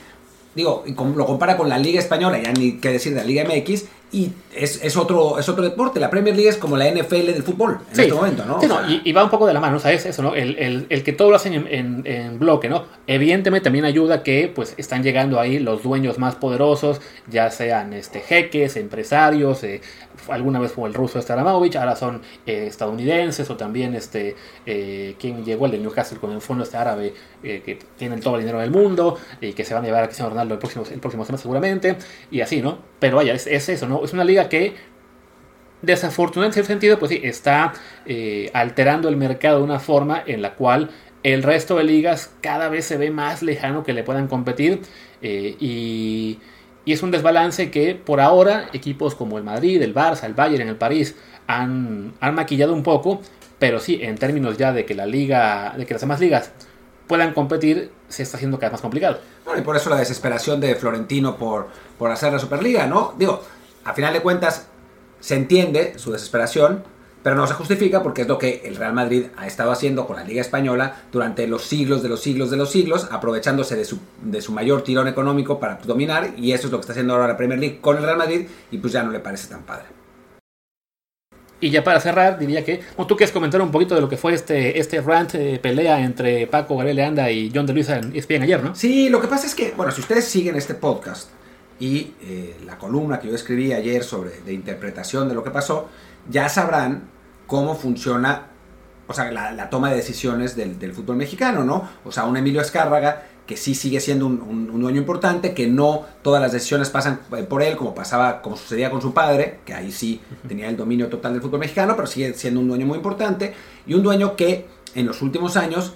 digo, 0.55 0.85
lo 0.87 1.27
compara 1.27 1.57
con 1.57 1.69
la 1.69 1.79
Liga 1.79 1.99
Española, 1.99 2.39
ya 2.43 2.53
ni 2.53 2.79
qué 2.79 2.91
decir 2.91 3.15
de 3.15 3.21
la 3.21 3.27
Liga 3.27 3.45
MX, 3.45 3.85
y 4.13 4.31
es, 4.55 4.97
otro, 4.97 5.39
es 5.39 5.49
otro 5.49 5.65
deporte. 5.65 5.99
La 5.99 6.11
Premier 6.11 6.37
League 6.37 6.51
es 6.51 6.59
como 6.59 6.77
la 6.77 6.91
NFL 6.91 7.27
del 7.27 7.43
fútbol 7.43 7.79
en 7.93 8.01
este 8.01 8.13
momento, 8.13 8.45
¿no? 8.45 8.61
y, 8.87 9.13
va 9.13 9.25
un 9.25 9.31
poco 9.31 9.47
de 9.47 9.55
la 9.55 9.61
mano, 9.61 9.79
¿sabes? 9.81 10.05
Eso, 10.05 10.23
¿no? 10.23 10.35
El, 10.35 11.03
que 11.03 11.13
todo 11.13 11.31
lo 11.31 11.37
hacen 11.37 11.67
en, 11.69 12.39
bloque, 12.39 12.69
¿no? 12.69 12.85
Evidentemente 13.07 13.65
también 13.65 13.85
ayuda 13.85 14.23
que 14.23 14.53
pues 14.55 14.75
están 14.77 15.03
llegando 15.03 15.41
ahí 15.41 15.59
los 15.59 15.83
dueños 15.83 16.19
más 16.19 16.35
poderosos, 16.35 17.01
ya 17.29 17.51
sean 17.51 17.93
este, 17.93 18.21
jeques, 18.21 18.77
empresarios, 18.77 19.65
eh, 19.65 19.81
alguna 20.29 20.61
vez 20.61 20.73
fue 20.73 20.89
el 20.89 20.95
ruso 20.95 21.21
Staramovich, 21.21 21.77
ahora 21.77 21.97
son 21.97 22.21
eh, 22.47 22.67
estadounidenses 22.67 23.49
o 23.51 23.57
también 23.57 23.95
este 23.95 24.37
eh, 24.67 25.15
quien 25.19 25.45
llegó 25.45 25.67
el 25.67 25.73
de 25.73 25.79
Newcastle 25.79 26.19
con 26.19 26.33
el 26.33 26.41
fondo 26.41 26.65
este 26.65 26.77
árabe 26.77 27.15
que 27.43 27.77
tienen 27.99 28.21
todo 28.21 28.37
el 28.37 28.43
dinero 28.43 28.61
del 28.61 28.71
mundo 28.71 29.19
y 29.41 29.53
que 29.53 29.65
se 29.65 29.75
van 29.75 29.83
a 29.83 29.87
llevar 29.87 30.05
a 30.05 30.07
Cristiano 30.07 30.31
Ronaldo 30.31 30.55
el 30.55 30.61
próximo, 30.61 30.85
el 30.89 31.01
próximo 31.01 31.25
semestre 31.25 31.43
seguramente 31.43 31.97
y 32.31 32.41
así, 32.41 32.63
¿no? 32.63 32.79
Pero 33.01 33.17
vaya, 33.17 33.35
es, 33.35 33.49
es 33.49 33.69
eso, 33.69 33.89
¿no? 33.89 34.02
Es 34.05 34.13
una 34.13 34.25
liga 34.25 34.49
que 34.49 34.75
desafortunadamente 35.83 36.61
en 36.61 36.65
ese 36.65 36.73
sentido, 36.73 36.99
pues 36.99 37.11
sí, 37.11 37.21
está 37.23 37.73
eh, 38.07 38.51
alterando 38.55 39.09
el 39.09 39.17
mercado 39.17 39.59
de 39.59 39.65
una 39.65 39.81
forma 39.81 40.23
en 40.27 40.41
la 40.41 40.55
cual 40.55 40.91
el 41.23 41.43
resto 41.43 41.77
de 41.77 41.85
ligas 41.85 42.33
cada 42.41 42.69
vez 42.69 42.85
se 42.87 42.97
ve 42.97 43.11
más 43.11 43.43
lejano 43.43 43.85
que 43.85 43.93
le 43.93 44.03
puedan 44.03 44.29
competir 44.29 44.83
eh, 45.21 45.57
y, 45.61 46.39
y, 46.85 46.93
es 46.93 47.03
un 47.03 47.11
desbalance 47.11 47.71
que 47.71 47.95
por 47.95 48.21
ahora 48.21 48.69
equipos 48.73 49.15
como 49.15 49.39
el 49.39 49.45
Madrid, 49.45 49.83
el 49.83 49.95
Barça, 49.95 50.25
el 50.25 50.35
Bayern, 50.35 50.69
el 50.69 50.77
París 50.77 51.15
han, 51.47 52.15
han 52.21 52.35
maquillado 52.35 52.73
un 52.73 52.83
poco, 52.83 53.21
pero 53.59 53.79
sí, 53.79 54.01
en 54.03 54.17
términos 54.17 54.57
ya 54.57 54.73
de 54.73 54.85
que 54.85 54.95
la 54.95 55.07
liga, 55.07 55.75
de 55.77 55.87
que 55.87 55.95
las 55.95 56.01
demás 56.01 56.21
ligas 56.21 56.53
puedan 57.07 57.35
competir, 57.35 57.91
se 58.09 58.23
está 58.23 58.37
haciendo 58.37 58.59
cada 58.59 58.71
vez 58.71 58.73
más 58.73 58.81
complicado. 58.81 59.19
Bueno, 59.45 59.61
y 59.61 59.65
por 59.65 59.77
eso 59.77 59.91
la 59.91 59.97
desesperación 59.97 60.61
de 60.61 60.75
Florentino 60.75 61.37
por, 61.37 61.69
por 61.99 62.11
hacer 62.11 62.33
la 62.33 62.39
Superliga, 62.39 62.87
¿no? 62.87 63.15
Digo, 63.19 63.43
a 63.85 63.95
final 63.95 64.13
de 64.13 64.21
cuentas, 64.21 64.69
se 65.21 65.37
entiende 65.37 65.99
su 65.99 66.13
desesperación, 66.13 66.85
pero 67.23 67.37
no 67.37 67.47
se 67.47 67.55
justifica 67.55 68.03
porque 68.03 68.23
es 68.23 68.29
lo 68.29 68.39
que 68.39 68.63
el 68.65 68.77
Real 68.77 68.93
Madrid 68.93 69.27
ha 69.37 69.47
estado 69.47 69.71
haciendo 69.71 70.07
con 70.07 70.17
la 70.17 70.25
Liga 70.25 70.41
Española 70.41 71.03
durante 71.13 71.47
los 71.47 71.63
siglos 71.63 72.03
de 72.03 72.09
los 72.09 72.21
siglos 72.21 72.51
de 72.51 72.57
los 72.57 72.71
siglos, 72.71 73.09
aprovechándose 73.11 73.77
de 73.77 73.85
su, 73.85 73.99
de 74.23 74.43
su 74.43 74.53
mayor 74.53 74.83
tirón 74.83 75.07
económico 75.09 75.61
para 75.61 75.77
dominar, 75.77 76.31
y 76.37 76.53
eso 76.53 76.67
es 76.67 76.73
lo 76.73 76.79
que 76.79 76.83
está 76.83 76.93
haciendo 76.93 77.15
ahora 77.15 77.29
la 77.29 77.37
Premier 77.37 77.61
League 77.61 77.79
con 77.81 77.97
el 77.97 78.03
Real 78.03 78.19
Madrid, 78.19 78.49
y 78.71 78.79
pues 78.79 78.93
ya 78.93 79.03
no 79.03 79.13
le 79.13 79.21
parece 79.21 79.49
tan 79.49 79.63
padre. 79.63 79.87
Y 81.61 81.71
ya 81.71 81.85
para 81.85 82.01
cerrar, 82.01 82.41
diría 82.41 82.65
que, 82.65 82.81
tú 83.07 83.17
quieres 83.17 83.31
comentar 83.31 83.63
un 83.63 83.71
poquito 83.71 83.95
de 83.95 84.01
lo 84.01 84.09
que 84.09 84.17
fue 84.17 84.35
este, 84.35 84.81
este 84.81 85.01
rant, 85.01 85.37
eh, 85.37 85.61
pelea 85.63 86.01
entre 86.01 86.49
Paco 86.49 86.77
Gabriel 86.77 86.99
Anda 86.99 87.31
y 87.31 87.53
John 87.55 87.67
de 87.67 87.73
Luisa 87.73 87.99
en 87.99 88.17
ESPN 88.17 88.43
ayer, 88.43 88.65
¿no? 88.65 88.75
Sí, 88.75 89.09
lo 89.09 89.21
que 89.21 89.29
pasa 89.29 89.47
es 89.47 89.55
que, 89.55 89.73
bueno, 89.77 89.93
si 89.93 90.01
ustedes 90.01 90.25
siguen 90.25 90.57
este 90.57 90.75
podcast, 90.75 91.29
y 91.83 92.15
eh, 92.23 92.57
la 92.65 92.79
columna 92.79 93.19
que 93.19 93.27
yo 93.27 93.35
escribí 93.35 93.73
ayer 93.73 94.05
sobre 94.05 94.41
de 94.43 94.53
interpretación 94.53 95.29
de 95.29 95.35
lo 95.35 95.43
que 95.43 95.51
pasó, 95.51 95.89
ya 96.31 96.49
sabrán 96.49 97.09
cómo 97.49 97.75
funciona 97.75 98.47
o 99.09 99.13
sea, 99.13 99.33
la, 99.33 99.69
toma 99.69 99.91
de 99.91 99.97
decisiones 99.97 100.55
del, 100.55 100.93
fútbol 100.93 101.17
mexicano, 101.17 101.65
¿no? 101.65 101.89
O 102.05 102.13
sea, 102.13 102.25
un 102.25 102.37
Emilio 102.37 102.61
Escárraga 102.61 103.25
que 103.49 103.57
sí 103.57 103.75
sigue 103.75 103.99
siendo 103.99 104.27
un, 104.27 104.81
dueño 104.81 104.99
importante, 104.99 105.55
que 105.55 105.67
no 105.67 106.07
todas 106.23 106.41
las 106.41 106.53
decisiones 106.53 106.89
pasan 106.89 107.19
eh, 107.37 107.43
por 107.43 107.65
él, 107.65 107.77
como 107.77 107.97
pasaba, 107.97 108.43
como 108.43 108.57
sucedía 108.57 108.89
con 108.89 109.03
su 109.03 109.13
padre, 109.13 109.59
que 109.67 109.75
ahí 109.75 109.91
sí 109.91 110.21
tenía 110.47 110.69
el 110.69 110.77
dominio 110.77 111.09
total 111.09 111.33
del 111.33 111.43
fútbol 111.43 111.59
mexicano, 111.59 111.97
pero 111.97 112.07
sigue 112.07 112.33
siendo 112.35 112.61
un 112.61 112.69
dueño 112.69 112.87
muy 112.87 112.99
importante, 112.99 113.55
y 113.89 113.95
un 113.95 114.05
dueño 114.05 114.37
que 114.37 114.69
en 114.95 115.05
los 115.05 115.21
últimos 115.21 115.57
años 115.57 115.95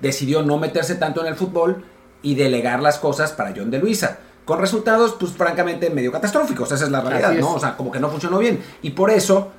decidió 0.00 0.42
no 0.42 0.56
meterse 0.56 0.94
tanto 0.94 1.20
en 1.20 1.26
el 1.26 1.34
fútbol 1.34 1.84
y 2.22 2.36
delegar 2.36 2.80
las 2.80 2.98
cosas 2.98 3.32
para 3.32 3.52
John 3.56 3.72
de 3.72 3.80
Luisa 3.80 4.20
con 4.50 4.58
resultados, 4.58 5.14
pues 5.16 5.30
francamente, 5.30 5.90
medio 5.90 6.10
catastróficos. 6.10 6.72
Esa 6.72 6.84
es 6.84 6.90
la 6.90 7.00
realidad, 7.00 7.32
¿no? 7.34 7.54
O 7.54 7.60
sea, 7.60 7.76
como 7.76 7.92
que 7.92 8.00
no 8.00 8.10
funcionó 8.10 8.38
bien. 8.38 8.60
Y 8.82 8.90
por 8.90 9.08
eso 9.12 9.52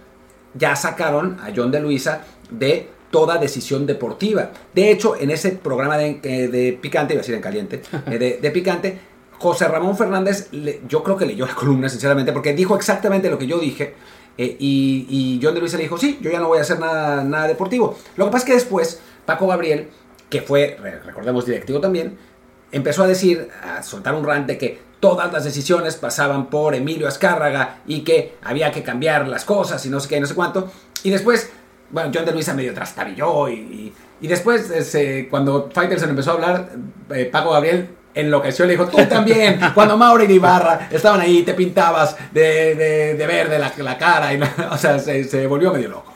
ya 0.54 0.76
sacaron 0.76 1.40
a 1.40 1.50
John 1.56 1.72
de 1.72 1.80
Luisa 1.80 2.26
de 2.50 2.90
toda 3.10 3.38
decisión 3.38 3.86
deportiva. 3.86 4.52
De 4.76 4.92
hecho, 4.92 5.16
en 5.16 5.32
ese 5.32 5.52
programa 5.52 5.98
de, 5.98 6.20
eh, 6.24 6.78
Picante, 6.82 7.14
iba 7.14 7.22
a 7.22 7.24
decir 7.24 7.36
en 7.36 7.42
caliente, 7.42 7.82
eh, 8.08 8.40
de, 8.42 8.52
Picante, 8.52 9.00
José 9.40 9.70
Ramón 9.70 9.96
Fernández, 9.96 10.50
yo 10.90 11.02
creo 11.04 11.16
que 11.16 11.26
leyó 11.26 11.46
la 11.46 11.56
columna, 11.56 11.88
sinceramente, 11.88 12.34
porque 12.34 12.54
dijo 12.54 12.76
exactamente 12.76 13.30
lo 13.30 13.38
que 13.38 13.48
yo 13.48 13.60
dije. 13.60 13.94
Eh, 14.38 14.58
y, 14.60 15.40
John 15.42 15.54
de 15.54 15.62
Luisa 15.62 15.78
le 15.78 15.84
dijo, 15.84 15.98
sí, 15.98 16.20
yo 16.22 16.30
ya 16.30 16.42
no 16.42 16.50
voy 16.50 16.58
a 16.58 16.64
hacer 16.64 16.82
nada, 16.82 17.24
nada 17.24 17.48
deportivo. 17.48 17.98
Lo 18.18 18.26
que 18.26 18.32
pasa 18.32 18.44
es 18.44 18.48
que 18.50 18.54
después, 18.56 19.00
Paco 19.26 19.48
Gabriel, 19.48 19.88
que 20.30 20.42
fue, 20.42 20.78
recordemos, 21.06 21.46
directivo 21.46 21.80
también, 21.80 22.18
empezó 22.72 23.04
a 23.04 23.08
decir, 23.08 23.50
a 23.64 23.84
soltar 23.84 24.16
un 24.16 24.26
rant 24.26 24.48
de 24.48 24.58
que 24.58 24.92
todas 25.00 25.34
las 25.34 25.44
decisiones 25.44 25.96
pasaban 25.96 26.50
por 26.50 26.76
Emilio 26.76 27.08
Azcárraga 27.08 27.80
y 27.88 28.02
que 28.02 28.36
había 28.44 28.72
que 28.72 28.84
cambiar 28.84 29.28
las 29.28 29.44
cosas 29.44 29.86
y 29.86 29.90
no 29.90 30.00
sé 30.00 30.08
qué, 30.08 30.20
no 30.20 30.28
sé 30.28 30.36
cuánto. 30.36 30.72
Y 31.04 31.10
después, 31.10 31.50
bueno, 31.90 32.12
John 32.14 32.24
de 32.24 32.32
Luisa 32.32 32.54
medio 32.54 32.74
trastabilló 32.74 33.50
y, 33.50 33.94
y, 34.22 34.28
después, 34.28 34.70
ese, 34.70 35.28
cuando 35.30 35.70
Faitelson 35.74 36.12
empezó 36.12 36.32
a 36.32 36.34
hablar, 36.36 36.70
eh, 37.10 37.26
Paco 37.26 37.52
Gabriel 37.52 37.90
enloqueció 38.14 38.66
y 38.66 38.70
le 38.70 38.74
dijo, 38.74 38.88
tú 38.88 38.98
también, 39.06 39.60
cuando 39.74 39.98
Mauro 39.98 40.24
y 40.24 40.32
Ibarra 40.32 40.88
estaban 40.92 41.20
ahí, 41.20 41.44
te 41.44 41.54
pintabas 41.54 42.16
de, 42.32 42.76
de, 43.18 43.28
verde 43.28 43.58
la, 43.58 43.74
la, 43.78 43.98
cara, 43.98 44.34
y 44.34 44.40
o 44.72 44.78
sea, 44.78 45.00
se, 45.00 45.24
se, 45.24 45.48
volvió 45.48 45.74
medio 45.74 45.90
loco. 45.90 46.14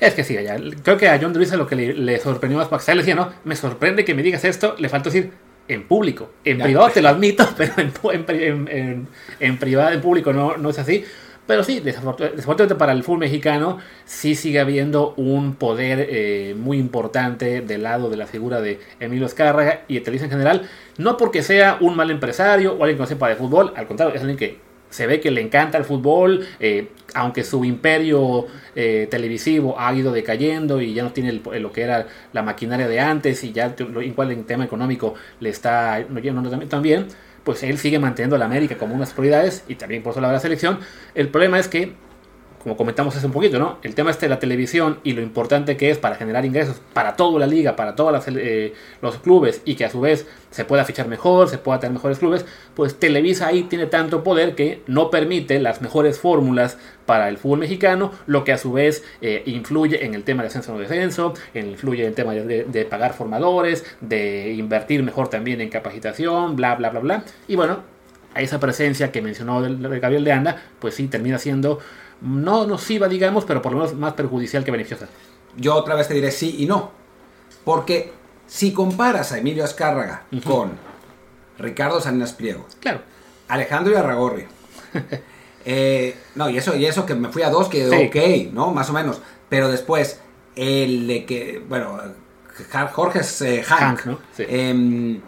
Es 0.00 0.14
que 0.14 0.24
sí, 0.24 0.34
ya, 0.34 0.56
creo 0.82 0.96
que 0.96 1.08
a 1.08 1.18
John 1.20 1.32
de 1.32 1.38
Luisa 1.38 1.56
lo 1.56 1.66
que 1.66 1.76
le, 1.76 2.18
sorprendió 2.18 2.58
más, 2.58 2.68
porque 2.68 2.90
él 2.90 2.98
decía, 2.98 3.14
no, 3.14 3.32
me 3.44 3.54
sorprende 3.54 4.04
que 4.04 4.14
me 4.14 4.22
digas 4.22 4.44
esto, 4.44 4.74
le 4.78 4.88
faltó 4.88 5.10
decir, 5.10 5.32
en 5.68 5.84
público. 5.84 6.30
En 6.44 6.58
privado 6.58 6.90
te 6.90 7.02
lo 7.02 7.08
admito, 7.08 7.48
pero 7.56 7.72
en, 7.78 9.08
en, 9.40 9.58
privado, 9.58 9.92
en 9.92 10.00
público 10.00 10.32
no, 10.32 10.56
no, 10.56 10.70
es 10.70 10.78
así. 10.78 11.04
Pero 11.46 11.62
sí, 11.62 11.80
desafortunadamente 11.80 12.74
para 12.74 12.92
el 12.92 13.02
fútbol 13.02 13.18
mexicano 13.18 13.78
sí 14.06 14.34
sigue 14.34 14.60
habiendo 14.60 15.12
un 15.18 15.56
poder 15.56 16.06
eh, 16.08 16.54
muy 16.58 16.78
importante 16.78 17.60
del 17.60 17.82
lado 17.82 18.08
de 18.08 18.16
la 18.16 18.26
figura 18.26 18.62
de 18.62 18.80
Emilio 18.98 19.26
Escárraga 19.26 19.82
y 19.86 19.94
de 19.96 20.00
Televisa 20.00 20.24
en 20.24 20.30
general. 20.30 20.68
No 20.96 21.18
porque 21.18 21.42
sea 21.42 21.76
un 21.80 21.96
mal 21.96 22.10
empresario 22.10 22.72
o 22.72 22.82
alguien 22.82 22.96
que 22.96 23.02
no 23.02 23.06
sepa 23.06 23.28
de 23.28 23.36
fútbol, 23.36 23.74
al 23.76 23.86
contrario, 23.86 24.14
es 24.14 24.22
alguien 24.22 24.38
que 24.38 24.63
se 24.94 25.08
ve 25.08 25.18
que 25.18 25.32
le 25.32 25.40
encanta 25.40 25.76
el 25.76 25.84
fútbol, 25.84 26.46
eh, 26.60 26.90
aunque 27.14 27.42
su 27.42 27.64
imperio 27.64 28.46
eh, 28.76 29.08
televisivo 29.10 29.74
ha 29.76 29.92
ido 29.92 30.12
decayendo 30.12 30.80
y 30.80 30.94
ya 30.94 31.02
no 31.02 31.10
tiene 31.10 31.32
lo 31.32 31.72
que 31.72 31.82
era 31.82 32.06
la 32.32 32.42
maquinaria 32.42 32.86
de 32.86 33.00
antes 33.00 33.42
y 33.42 33.52
ya 33.52 33.74
igual 34.04 34.30
en 34.30 34.44
tema 34.44 34.64
económico 34.64 35.14
le 35.40 35.50
está 35.50 36.06
yendo 36.22 36.48
también, 36.68 37.08
pues 37.42 37.64
él 37.64 37.76
sigue 37.78 37.98
manteniendo 37.98 38.36
a 38.36 38.38
la 38.38 38.44
América 38.44 38.78
como 38.78 38.94
unas 38.94 39.12
prioridades 39.12 39.64
y 39.66 39.74
también 39.74 40.04
por 40.04 40.12
eso 40.12 40.20
la, 40.20 40.30
la 40.30 40.38
selección. 40.38 40.78
El 41.16 41.28
problema 41.28 41.58
es 41.58 41.66
que 41.66 41.94
como 42.64 42.78
comentamos 42.78 43.14
hace 43.14 43.26
un 43.26 43.32
poquito, 43.32 43.58
¿no? 43.58 43.76
El 43.82 43.94
tema 43.94 44.10
este 44.10 44.24
de 44.24 44.30
la 44.30 44.38
televisión 44.38 44.98
y 45.04 45.12
lo 45.12 45.20
importante 45.20 45.76
que 45.76 45.90
es 45.90 45.98
para 45.98 46.16
generar 46.16 46.46
ingresos 46.46 46.80
para 46.94 47.14
toda 47.14 47.38
la 47.38 47.46
liga, 47.46 47.76
para 47.76 47.94
todos 47.94 48.24
eh, 48.28 48.72
los 49.02 49.18
clubes 49.18 49.60
y 49.66 49.74
que 49.74 49.84
a 49.84 49.90
su 49.90 50.00
vez 50.00 50.26
se 50.50 50.64
pueda 50.64 50.86
fichar 50.86 51.06
mejor, 51.06 51.50
se 51.50 51.58
pueda 51.58 51.78
tener 51.78 51.92
mejores 51.92 52.18
clubes, 52.18 52.46
pues 52.74 52.98
Televisa 52.98 53.48
ahí 53.48 53.64
tiene 53.64 53.84
tanto 53.84 54.24
poder 54.24 54.54
que 54.54 54.80
no 54.86 55.10
permite 55.10 55.60
las 55.60 55.82
mejores 55.82 56.18
fórmulas 56.18 56.78
para 57.04 57.28
el 57.28 57.36
fútbol 57.36 57.58
mexicano, 57.58 58.12
lo 58.26 58.44
que 58.44 58.52
a 58.52 58.56
su 58.56 58.72
vez 58.72 59.04
eh, 59.20 59.42
influye 59.44 60.06
en 60.06 60.14
el 60.14 60.24
tema 60.24 60.42
de 60.42 60.48
ascenso 60.48 60.74
o 60.74 60.78
descenso, 60.78 61.34
influye 61.52 62.04
en 62.04 62.08
el 62.08 62.14
tema 62.14 62.32
de, 62.32 62.86
pagar 62.88 63.12
formadores, 63.12 63.84
de 64.00 64.54
invertir 64.54 65.02
mejor 65.02 65.28
también 65.28 65.60
en 65.60 65.68
capacitación, 65.68 66.56
bla, 66.56 66.76
bla, 66.76 66.88
bla, 66.88 67.00
bla. 67.00 67.24
Y 67.46 67.56
bueno, 67.56 67.80
a 68.32 68.40
esa 68.40 68.58
presencia 68.58 69.12
que 69.12 69.20
mencionó 69.20 69.60
Gabriel 69.60 70.24
de 70.24 70.32
Anda, 70.32 70.62
pues 70.78 70.94
sí 70.94 71.08
termina 71.08 71.38
siendo 71.38 71.78
no 72.20 72.66
nociva, 72.66 73.08
digamos, 73.08 73.44
pero 73.44 73.62
por 73.62 73.72
lo 73.72 73.78
menos 73.78 73.94
más 73.94 74.14
perjudicial 74.14 74.64
que 74.64 74.70
beneficiosa. 74.70 75.08
Yo 75.56 75.74
otra 75.74 75.94
vez 75.94 76.08
te 76.08 76.14
diré 76.14 76.30
sí 76.30 76.56
y 76.58 76.66
no. 76.66 76.90
Porque 77.64 78.12
si 78.46 78.72
comparas 78.72 79.32
a 79.32 79.38
Emilio 79.38 79.64
Azcárraga 79.64 80.24
con 80.44 80.72
Ricardo 81.58 82.00
Salinas 82.00 82.32
Pliego, 82.32 82.66
claro. 82.80 83.00
Alejandro 83.48 83.96
Arragorri, 83.98 84.46
eh, 85.64 86.16
no, 86.34 86.48
y 86.50 86.58
eso, 86.58 86.74
y 86.76 86.86
eso 86.86 87.06
que 87.06 87.14
me 87.14 87.28
fui 87.28 87.42
a 87.42 87.50
dos, 87.50 87.68
que 87.68 87.88
ok, 87.88 88.52
¿no? 88.52 88.72
Más 88.72 88.90
o 88.90 88.92
menos. 88.92 89.20
Pero 89.48 89.68
después, 89.68 90.20
el 90.56 91.06
de 91.06 91.24
que, 91.26 91.62
bueno, 91.68 92.00
Jorge 92.92 93.20
es 93.20 93.40
eh, 93.42 93.62
Hank, 93.62 94.06
¿no? 94.06 94.18
Em, 94.38 95.20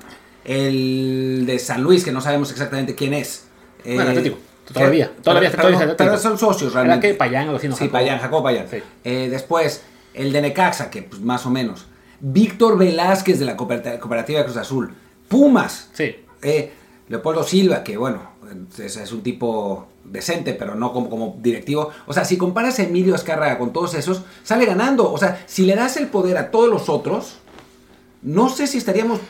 el 0.44 1.44
de 1.46 1.58
San 1.58 1.82
Luis, 1.82 2.04
que 2.04 2.12
no 2.12 2.20
sabemos 2.20 2.50
exactamente 2.50 2.94
quién 2.94 3.14
es. 3.14 3.46
Bueno, 3.84 4.10
eh, 4.10 4.36
Todavía, 4.72 5.12
todavía, 5.22 5.52
pero, 5.96 6.18
son 6.18 6.38
socios 6.38 6.72
realmente. 6.72 7.06
¿Era 7.06 7.14
que 7.14 7.18
Payán 7.18 7.48
o 7.50 7.58
sí, 7.58 7.88
Payán, 7.88 8.18
Jacob 8.18 8.42
Payán. 8.42 8.66
Eh, 9.04 9.28
después, 9.30 9.82
el 10.12 10.32
de 10.32 10.40
Necaxa, 10.40 10.90
que 10.90 11.02
pues, 11.02 11.20
más 11.20 11.46
o 11.46 11.50
menos. 11.50 11.86
Víctor 12.20 12.76
Velázquez 12.76 13.38
de 13.38 13.44
la 13.44 13.56
Cooperativa 13.56 14.40
de 14.40 14.44
Cruz 14.44 14.56
Azul. 14.56 14.94
Pumas. 15.28 15.90
Sí. 15.92 16.16
Eh, 16.42 16.72
Leopoldo 17.08 17.44
Silva, 17.44 17.84
que 17.84 17.96
bueno, 17.96 18.22
es, 18.78 19.12
un 19.12 19.22
tipo 19.22 19.86
decente, 20.04 20.54
pero 20.54 20.74
no 20.74 20.92
como, 20.92 21.08
como 21.08 21.36
directivo. 21.40 21.90
O 22.06 22.12
sea, 22.12 22.24
si 22.24 22.36
comparas 22.36 22.78
a 22.78 22.82
Emilio 22.82 23.14
Azcárraga 23.14 23.58
con 23.58 23.72
todos 23.72 23.94
esos, 23.94 24.22
sale 24.42 24.66
ganando. 24.66 25.12
O 25.12 25.18
sea, 25.18 25.44
si 25.46 25.64
le 25.64 25.76
das 25.76 25.96
el 25.96 26.08
poder 26.08 26.36
a 26.36 26.50
todos 26.50 26.68
los 26.68 26.88
otros, 26.88 27.38
no 28.22 28.48
sé 28.48 28.66
si 28.66 28.78
estaríamos 28.78 29.20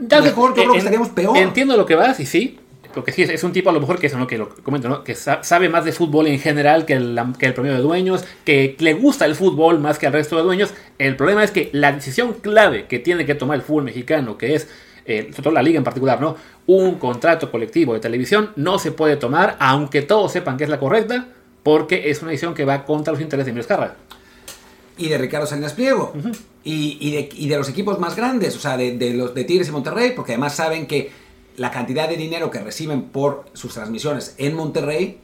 mejor, 0.00 0.50
yo 0.50 0.62
creo 0.62 0.72
que 0.72 0.78
estaríamos 0.78 1.08
peor. 1.10 1.36
Entiendo 1.36 1.76
lo 1.76 1.86
que 1.86 1.94
vas 1.94 2.18
y 2.20 2.26
sí, 2.26 2.58
porque 2.96 3.12
sí, 3.12 3.22
es 3.22 3.44
un 3.44 3.52
tipo 3.52 3.68
a 3.68 3.72
lo 3.74 3.80
mejor 3.80 3.98
que 3.98 4.06
eso, 4.06 4.16
¿no? 4.16 4.26
Que 4.26 4.38
lo 4.38 4.48
comento, 4.48 4.88
¿no? 4.88 5.04
Que 5.04 5.14
sabe 5.14 5.68
más 5.68 5.84
de 5.84 5.92
fútbol 5.92 6.26
en 6.28 6.40
general 6.40 6.86
que 6.86 6.94
el, 6.94 7.20
que 7.38 7.44
el 7.44 7.52
promedio 7.52 7.76
de 7.76 7.82
dueños, 7.82 8.24
que 8.42 8.74
le 8.78 8.94
gusta 8.94 9.26
el 9.26 9.34
fútbol 9.34 9.78
más 9.78 9.98
que 9.98 10.06
al 10.06 10.14
resto 10.14 10.36
de 10.38 10.42
dueños. 10.42 10.72
El 10.98 11.14
problema 11.14 11.44
es 11.44 11.50
que 11.50 11.68
la 11.72 11.92
decisión 11.92 12.32
clave 12.40 12.86
que 12.86 12.98
tiene 12.98 13.26
que 13.26 13.34
tomar 13.34 13.56
el 13.56 13.62
fútbol 13.62 13.84
mexicano, 13.84 14.38
que 14.38 14.54
es, 14.54 14.68
eh, 15.04 15.28
sobre 15.30 15.42
todo 15.42 15.52
la 15.52 15.62
liga 15.62 15.76
en 15.76 15.84
particular, 15.84 16.22
¿no? 16.22 16.36
Un 16.66 16.94
contrato 16.94 17.50
colectivo 17.50 17.92
de 17.92 18.00
televisión, 18.00 18.52
no 18.56 18.78
se 18.78 18.92
puede 18.92 19.16
tomar, 19.16 19.58
aunque 19.60 20.00
todos 20.00 20.32
sepan 20.32 20.56
que 20.56 20.64
es 20.64 20.70
la 20.70 20.80
correcta, 20.80 21.28
porque 21.62 22.08
es 22.10 22.22
una 22.22 22.30
decisión 22.30 22.54
que 22.54 22.64
va 22.64 22.86
contra 22.86 23.12
los 23.12 23.20
intereses 23.20 23.44
de 23.44 23.50
Emilio 23.50 23.68
Carra. 23.68 23.94
Y 24.96 25.10
de 25.10 25.18
Ricardo 25.18 25.46
Salinas 25.46 25.74
Pliego. 25.74 26.14
y, 26.64 27.10
de, 27.10 27.28
y, 27.34 27.46
de, 27.46 27.58
los 27.58 27.68
equipos 27.68 28.00
más 28.00 28.16
grandes, 28.16 28.56
o 28.56 28.58
sea, 28.58 28.78
de, 28.78 28.96
de 28.96 29.12
los 29.12 29.34
de 29.34 29.44
Tigres 29.44 29.68
y 29.68 29.72
Monterrey, 29.72 30.14
porque 30.16 30.32
además 30.32 30.56
saben 30.56 30.86
que 30.86 31.25
la 31.56 31.70
cantidad 31.70 32.08
de 32.08 32.16
dinero 32.16 32.50
que 32.50 32.60
reciben 32.60 33.02
por 33.02 33.44
sus 33.54 33.74
transmisiones 33.74 34.34
en 34.38 34.54
Monterrey 34.54 35.18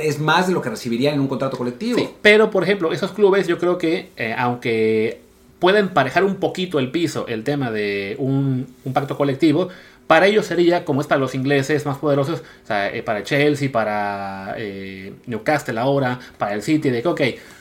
es 0.00 0.20
más 0.20 0.46
de 0.46 0.54
lo 0.54 0.62
que 0.62 0.70
recibirían 0.70 1.14
en 1.14 1.20
un 1.20 1.28
contrato 1.28 1.56
colectivo. 1.56 1.98
Sí, 1.98 2.08
pero 2.22 2.50
por 2.50 2.62
ejemplo, 2.62 2.92
esos 2.92 3.12
clubes 3.12 3.46
yo 3.46 3.58
creo 3.58 3.76
que, 3.76 4.10
eh, 4.16 4.34
aunque 4.38 5.20
pueden 5.58 5.88
parejar 5.88 6.24
un 6.24 6.36
poquito 6.36 6.78
el 6.78 6.90
piso 6.90 7.26
el 7.26 7.42
tema 7.42 7.70
de 7.70 8.16
un, 8.18 8.66
pacto 8.92 9.16
colectivo, 9.16 9.68
para 10.06 10.26
ellos 10.26 10.46
sería, 10.46 10.84
como 10.84 11.00
es 11.00 11.06
para 11.06 11.18
los 11.18 11.34
ingleses 11.34 11.86
más 11.86 11.96
poderosos, 11.98 12.40
o 12.40 12.66
sea, 12.66 12.94
eh, 12.94 13.02
para 13.02 13.22
Chelsea, 13.22 13.72
para 13.72 14.54
eh, 14.58 15.14
Newcastle 15.26 15.80
ahora, 15.80 16.20
para 16.36 16.54
el 16.54 16.62
City, 16.62 16.90
de 16.90 17.02
que, 17.02 17.08
ok, 17.08 17.20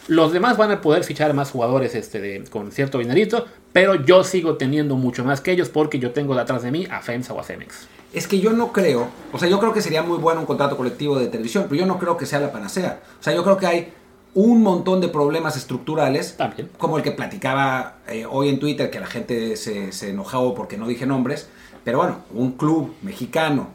los 0.09 0.33
demás 0.33 0.57
van 0.57 0.71
a 0.71 0.81
poder 0.81 1.05
fichar 1.05 1.33
más 1.33 1.51
jugadores 1.51 1.95
este, 1.95 2.43
con 2.49 2.71
cierto 2.71 2.99
dinerito, 2.99 3.47
pero 3.71 3.95
yo 3.95 4.23
sigo 4.25 4.57
teniendo 4.57 4.97
mucho 4.97 5.23
más 5.23 5.39
que 5.39 5.53
ellos 5.53 5.69
porque 5.69 5.97
yo 5.97 6.11
tengo 6.11 6.35
detrás 6.35 6.61
de 6.61 6.71
mí 6.71 6.85
a 6.91 7.01
FEMSA 7.01 7.33
o 7.33 7.39
a 7.39 7.43
Cemex 7.43 7.87
es 8.13 8.27
que 8.27 8.39
yo 8.39 8.53
no 8.53 8.71
creo, 8.71 9.07
o 9.31 9.39
sea, 9.39 9.49
yo 9.49 9.59
creo 9.59 9.73
que 9.73 9.81
sería 9.81 10.03
muy 10.03 10.19
bueno 10.19 10.41
un 10.41 10.45
contrato 10.45 10.77
colectivo 10.77 11.17
de 11.17 11.27
televisión, 11.27 11.65
pero 11.67 11.79
yo 11.79 11.87
no 11.87 11.97
creo 11.97 12.15
que 12.15 12.27
sea 12.27 12.39
la 12.39 12.51
panacea. 12.51 13.01
O 13.19 13.23
sea, 13.23 13.33
yo 13.33 13.43
creo 13.43 13.57
que 13.57 13.65
hay 13.65 13.93
un 14.35 14.61
montón 14.61 15.01
de 15.01 15.07
problemas 15.07 15.57
estructurales, 15.57 16.37
También. 16.37 16.69
como 16.77 16.97
el 16.97 17.03
que 17.03 17.11
platicaba 17.11 17.97
eh, 18.07 18.25
hoy 18.29 18.49
en 18.49 18.59
Twitter, 18.59 18.91
que 18.91 18.99
la 18.99 19.07
gente 19.07 19.55
se, 19.57 19.91
se 19.91 20.11
enojaba 20.11 20.53
porque 20.53 20.77
no 20.77 20.87
dije 20.87 21.07
nombres, 21.07 21.49
pero 21.83 21.99
bueno, 21.99 22.17
un 22.33 22.53
club 22.53 22.93
mexicano 23.01 23.69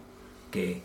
que 0.53 0.83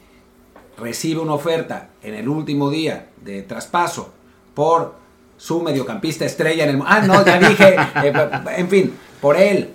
recibe 0.78 1.22
una 1.22 1.34
oferta 1.34 1.90
en 2.02 2.16
el 2.16 2.28
último 2.28 2.72
día 2.72 3.10
de 3.24 3.44
traspaso 3.44 4.12
por 4.56 4.96
su 5.38 5.62
mediocampista 5.62 6.26
estrella 6.26 6.64
en 6.64 6.70
el... 6.72 6.82
Ah, 6.86 7.02
no, 7.02 7.24
ya 7.24 7.38
dije, 7.38 7.76
eh, 8.04 8.14
en 8.58 8.70
fin, 8.70 8.94
por 9.22 9.38
él, 9.38 9.70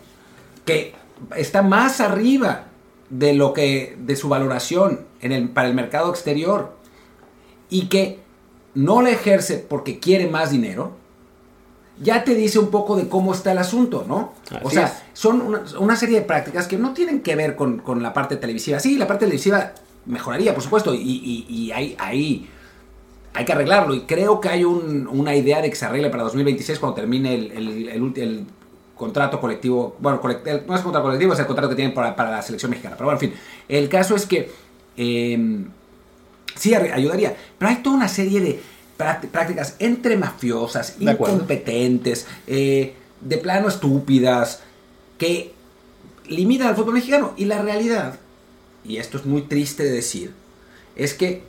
que 0.64 0.94
está 1.36 1.62
más 1.62 2.00
arriba 2.00 2.67
de 3.10 3.34
lo 3.34 3.52
que 3.52 3.96
de 3.98 4.16
su 4.16 4.28
valoración 4.28 5.06
en 5.20 5.32
el, 5.32 5.48
para 5.48 5.68
el 5.68 5.74
mercado 5.74 6.10
exterior 6.10 6.72
y 7.70 7.86
que 7.86 8.18
no 8.74 9.02
la 9.02 9.10
ejerce 9.10 9.58
porque 9.58 9.98
quiere 9.98 10.26
más 10.28 10.50
dinero, 10.50 10.92
ya 12.00 12.24
te 12.24 12.34
dice 12.34 12.58
un 12.58 12.70
poco 12.70 12.96
de 12.96 13.08
cómo 13.08 13.34
está 13.34 13.52
el 13.52 13.58
asunto, 13.58 14.04
¿no? 14.06 14.32
o 14.62 14.70
sea, 14.70 15.02
son 15.12 15.42
una, 15.78 15.96
serie 15.96 16.20
de 16.20 16.24
prácticas 16.24 16.68
que 16.68 16.78
no 16.78 16.92
tienen 16.92 17.22
que 17.22 17.34
ver 17.34 17.56
con, 17.56 17.82
la 18.02 18.12
parte 18.12 18.36
televisiva. 18.36 18.78
Sí, 18.78 18.96
la 18.96 19.06
parte 19.06 19.24
televisiva 19.24 19.72
mejoraría, 20.06 20.54
por 20.54 20.62
supuesto, 20.62 20.94
y, 20.94 21.44
y, 21.48 21.72
ahí, 21.72 22.48
hay 23.34 23.44
que 23.44 23.52
arreglarlo. 23.52 23.94
Y 23.94 24.02
creo 24.02 24.40
que 24.40 24.48
hay 24.48 24.64
una 24.64 25.34
idea 25.34 25.60
de 25.60 25.70
que 25.70 25.76
se 25.76 25.86
arregle 25.86 26.10
para 26.10 26.22
2026 26.24 26.78
cuando 26.78 26.94
termine 26.94 27.34
el, 27.34 27.50
el, 27.52 28.14
el, 28.16 28.46
contrato 28.98 29.40
colectivo, 29.40 29.96
bueno, 30.00 30.20
no 30.22 30.76
es 30.76 30.82
contrato 30.82 31.02
colectivo, 31.02 31.32
es 31.32 31.38
el 31.38 31.46
contrato 31.46 31.70
que 31.70 31.76
tienen 31.76 31.94
para, 31.94 32.30
la 32.30 32.42
selección 32.42 32.70
mexicana. 32.70 32.96
Pero 32.96 33.06
bueno, 33.06 33.20
en 33.20 33.30
fin, 33.30 33.40
el 33.68 33.88
caso 33.88 34.16
es 34.16 34.26
que 34.26 34.50
em, 34.96 35.68
sí 36.54 36.74
ayudaría, 36.74 37.34
pero 37.56 37.70
hay 37.70 37.76
toda 37.76 37.96
una 37.96 38.08
serie 38.08 38.40
de 38.40 38.60
prácticas 38.98 39.76
entre 39.78 40.16
mafiosas, 40.16 40.96
incompetentes, 40.98 42.26
eh, 42.46 42.94
de 43.20 43.38
plano 43.38 43.68
estúpidas, 43.68 44.60
que 45.16 45.54
limitan 46.26 46.68
al 46.68 46.76
fútbol 46.76 46.94
mexicano. 46.94 47.32
Y 47.36 47.44
la 47.44 47.62
realidad, 47.62 48.18
y 48.84 48.96
esto 48.96 49.18
es 49.18 49.24
muy 49.24 49.42
triste 49.42 49.84
de 49.84 49.90
decir, 49.90 50.34
es 50.96 51.14
que 51.14 51.42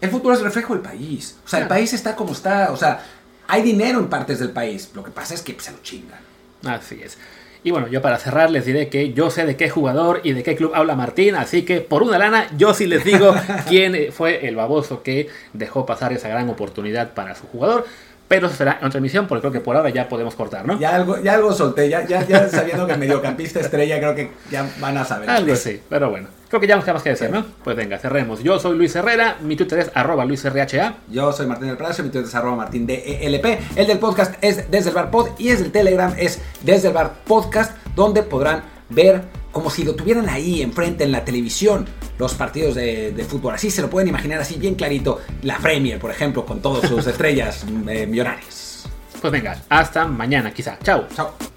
el 0.00 0.10
fútbol 0.10 0.34
es 0.34 0.40
reflejo 0.40 0.72
del 0.72 0.82
país. 0.82 1.36
O 1.44 1.48
sea, 1.48 1.60
el 1.60 1.68
país 1.68 1.92
está 1.92 2.16
como 2.16 2.32
está. 2.32 2.72
O 2.72 2.76
sea, 2.76 3.04
hay 3.46 3.62
dinero 3.62 3.98
en 3.98 4.08
partes 4.08 4.38
del 4.38 4.50
país. 4.50 4.90
Lo 4.94 5.02
que 5.04 5.10
pasa 5.10 5.34
es 5.34 5.42
que 5.42 5.56
se 5.60 5.72
lo 5.72 5.78
chingan. 5.82 6.20
Así 6.64 7.00
es. 7.02 7.18
Y 7.66 7.72
bueno, 7.72 7.88
yo 7.88 8.00
para 8.00 8.16
cerrar 8.18 8.48
les 8.48 8.64
diré 8.64 8.88
que 8.88 9.12
yo 9.12 9.28
sé 9.28 9.44
de 9.44 9.56
qué 9.56 9.68
jugador 9.68 10.20
y 10.22 10.34
de 10.34 10.44
qué 10.44 10.54
club 10.54 10.72
habla 10.74 10.94
Martín, 10.94 11.34
así 11.34 11.62
que 11.62 11.80
por 11.80 12.04
una 12.04 12.16
lana 12.16 12.46
yo 12.56 12.72
sí 12.72 12.86
les 12.86 13.04
digo 13.04 13.34
quién 13.68 14.12
fue 14.12 14.46
el 14.46 14.54
baboso 14.54 15.02
que 15.02 15.28
dejó 15.52 15.84
pasar 15.84 16.12
esa 16.12 16.28
gran 16.28 16.48
oportunidad 16.48 17.14
para 17.14 17.34
su 17.34 17.46
jugador. 17.48 17.84
Pero 18.28 18.46
eso 18.48 18.56
será 18.56 18.78
en 18.80 18.86
otra 18.86 18.98
emisión, 18.98 19.26
porque 19.26 19.40
creo 19.42 19.52
que 19.52 19.60
por 19.60 19.76
ahora 19.76 19.90
ya 19.90 20.08
podemos 20.08 20.34
cortar, 20.34 20.66
¿no? 20.66 20.78
Ya 20.78 20.94
algo, 20.94 21.20
ya 21.20 21.34
algo 21.34 21.52
solté, 21.52 21.88
ya, 21.88 22.04
ya, 22.06 22.26
ya 22.26 22.48
sabiendo 22.48 22.86
que 22.86 22.96
mediocampista 22.96 23.60
estrella, 23.60 23.98
creo 23.98 24.14
que 24.14 24.30
ya 24.50 24.68
van 24.80 24.98
a 24.98 25.04
saber. 25.04 25.30
Algo 25.30 25.54
sí, 25.54 25.80
pero 25.88 26.10
bueno. 26.10 26.28
Creo 26.48 26.60
que 26.60 26.66
ya 26.66 26.76
no 26.76 26.82
queda 26.82 26.94
más 26.94 27.02
que 27.02 27.10
decir, 27.10 27.30
¿no? 27.30 27.44
Pues 27.64 27.76
venga, 27.76 27.98
cerremos. 27.98 28.42
Yo 28.42 28.58
soy 28.58 28.76
Luis 28.76 28.94
Herrera, 28.94 29.38
mi 29.40 29.56
Twitter 29.56 29.80
es 29.80 29.90
arroba 29.94 30.24
luisrha. 30.24 30.96
Yo 31.10 31.32
soy 31.32 31.46
Martín 31.46 31.68
del 31.68 31.76
Palacio, 31.76 32.04
mi 32.04 32.10
Twitter 32.10 32.28
es 32.28 32.34
arroba 32.34 32.56
martín 32.56 32.86
DELP. 32.86 33.60
El 33.74 33.86
del 33.86 33.98
podcast 33.98 34.34
es 34.42 34.70
Desde 34.70 34.90
el 34.90 34.94
Bar 34.94 35.10
Pod 35.10 35.30
y 35.38 35.48
es 35.48 35.60
del 35.60 35.72
Telegram 35.72 36.14
es 36.16 36.40
Desde 36.62 36.88
el 36.88 36.94
Bar 36.94 37.14
Podcast, 37.24 37.76
donde 37.96 38.22
podrán 38.22 38.62
ver 38.90 39.22
como 39.50 39.70
si 39.70 39.84
lo 39.84 39.94
tuvieran 39.94 40.28
ahí 40.28 40.62
enfrente 40.62 41.04
en 41.04 41.12
la 41.12 41.24
televisión 41.24 41.86
los 42.18 42.34
partidos 42.34 42.74
de, 42.74 43.26
fútbol. 43.28 43.54
Así 43.54 43.70
se 43.70 43.82
lo 43.82 43.90
pueden 43.90 44.08
imaginar, 44.08 44.40
así 44.40 44.56
bien 44.56 44.74
clarito. 44.74 45.20
La 45.42 45.58
Premier, 45.58 45.98
por 45.98 46.10
ejemplo, 46.10 46.44
con 46.44 46.60
todas 46.60 46.88
sus 46.88 47.06
estrellas 47.06 47.64
eh, 47.88 48.06
millonarias. 48.06 48.86
Pues 49.20 49.32
venga, 49.32 49.56
hasta 49.68 50.06
mañana 50.06 50.52
quizá. 50.52 50.78
Chao. 50.82 51.06
Chao. 51.14 51.55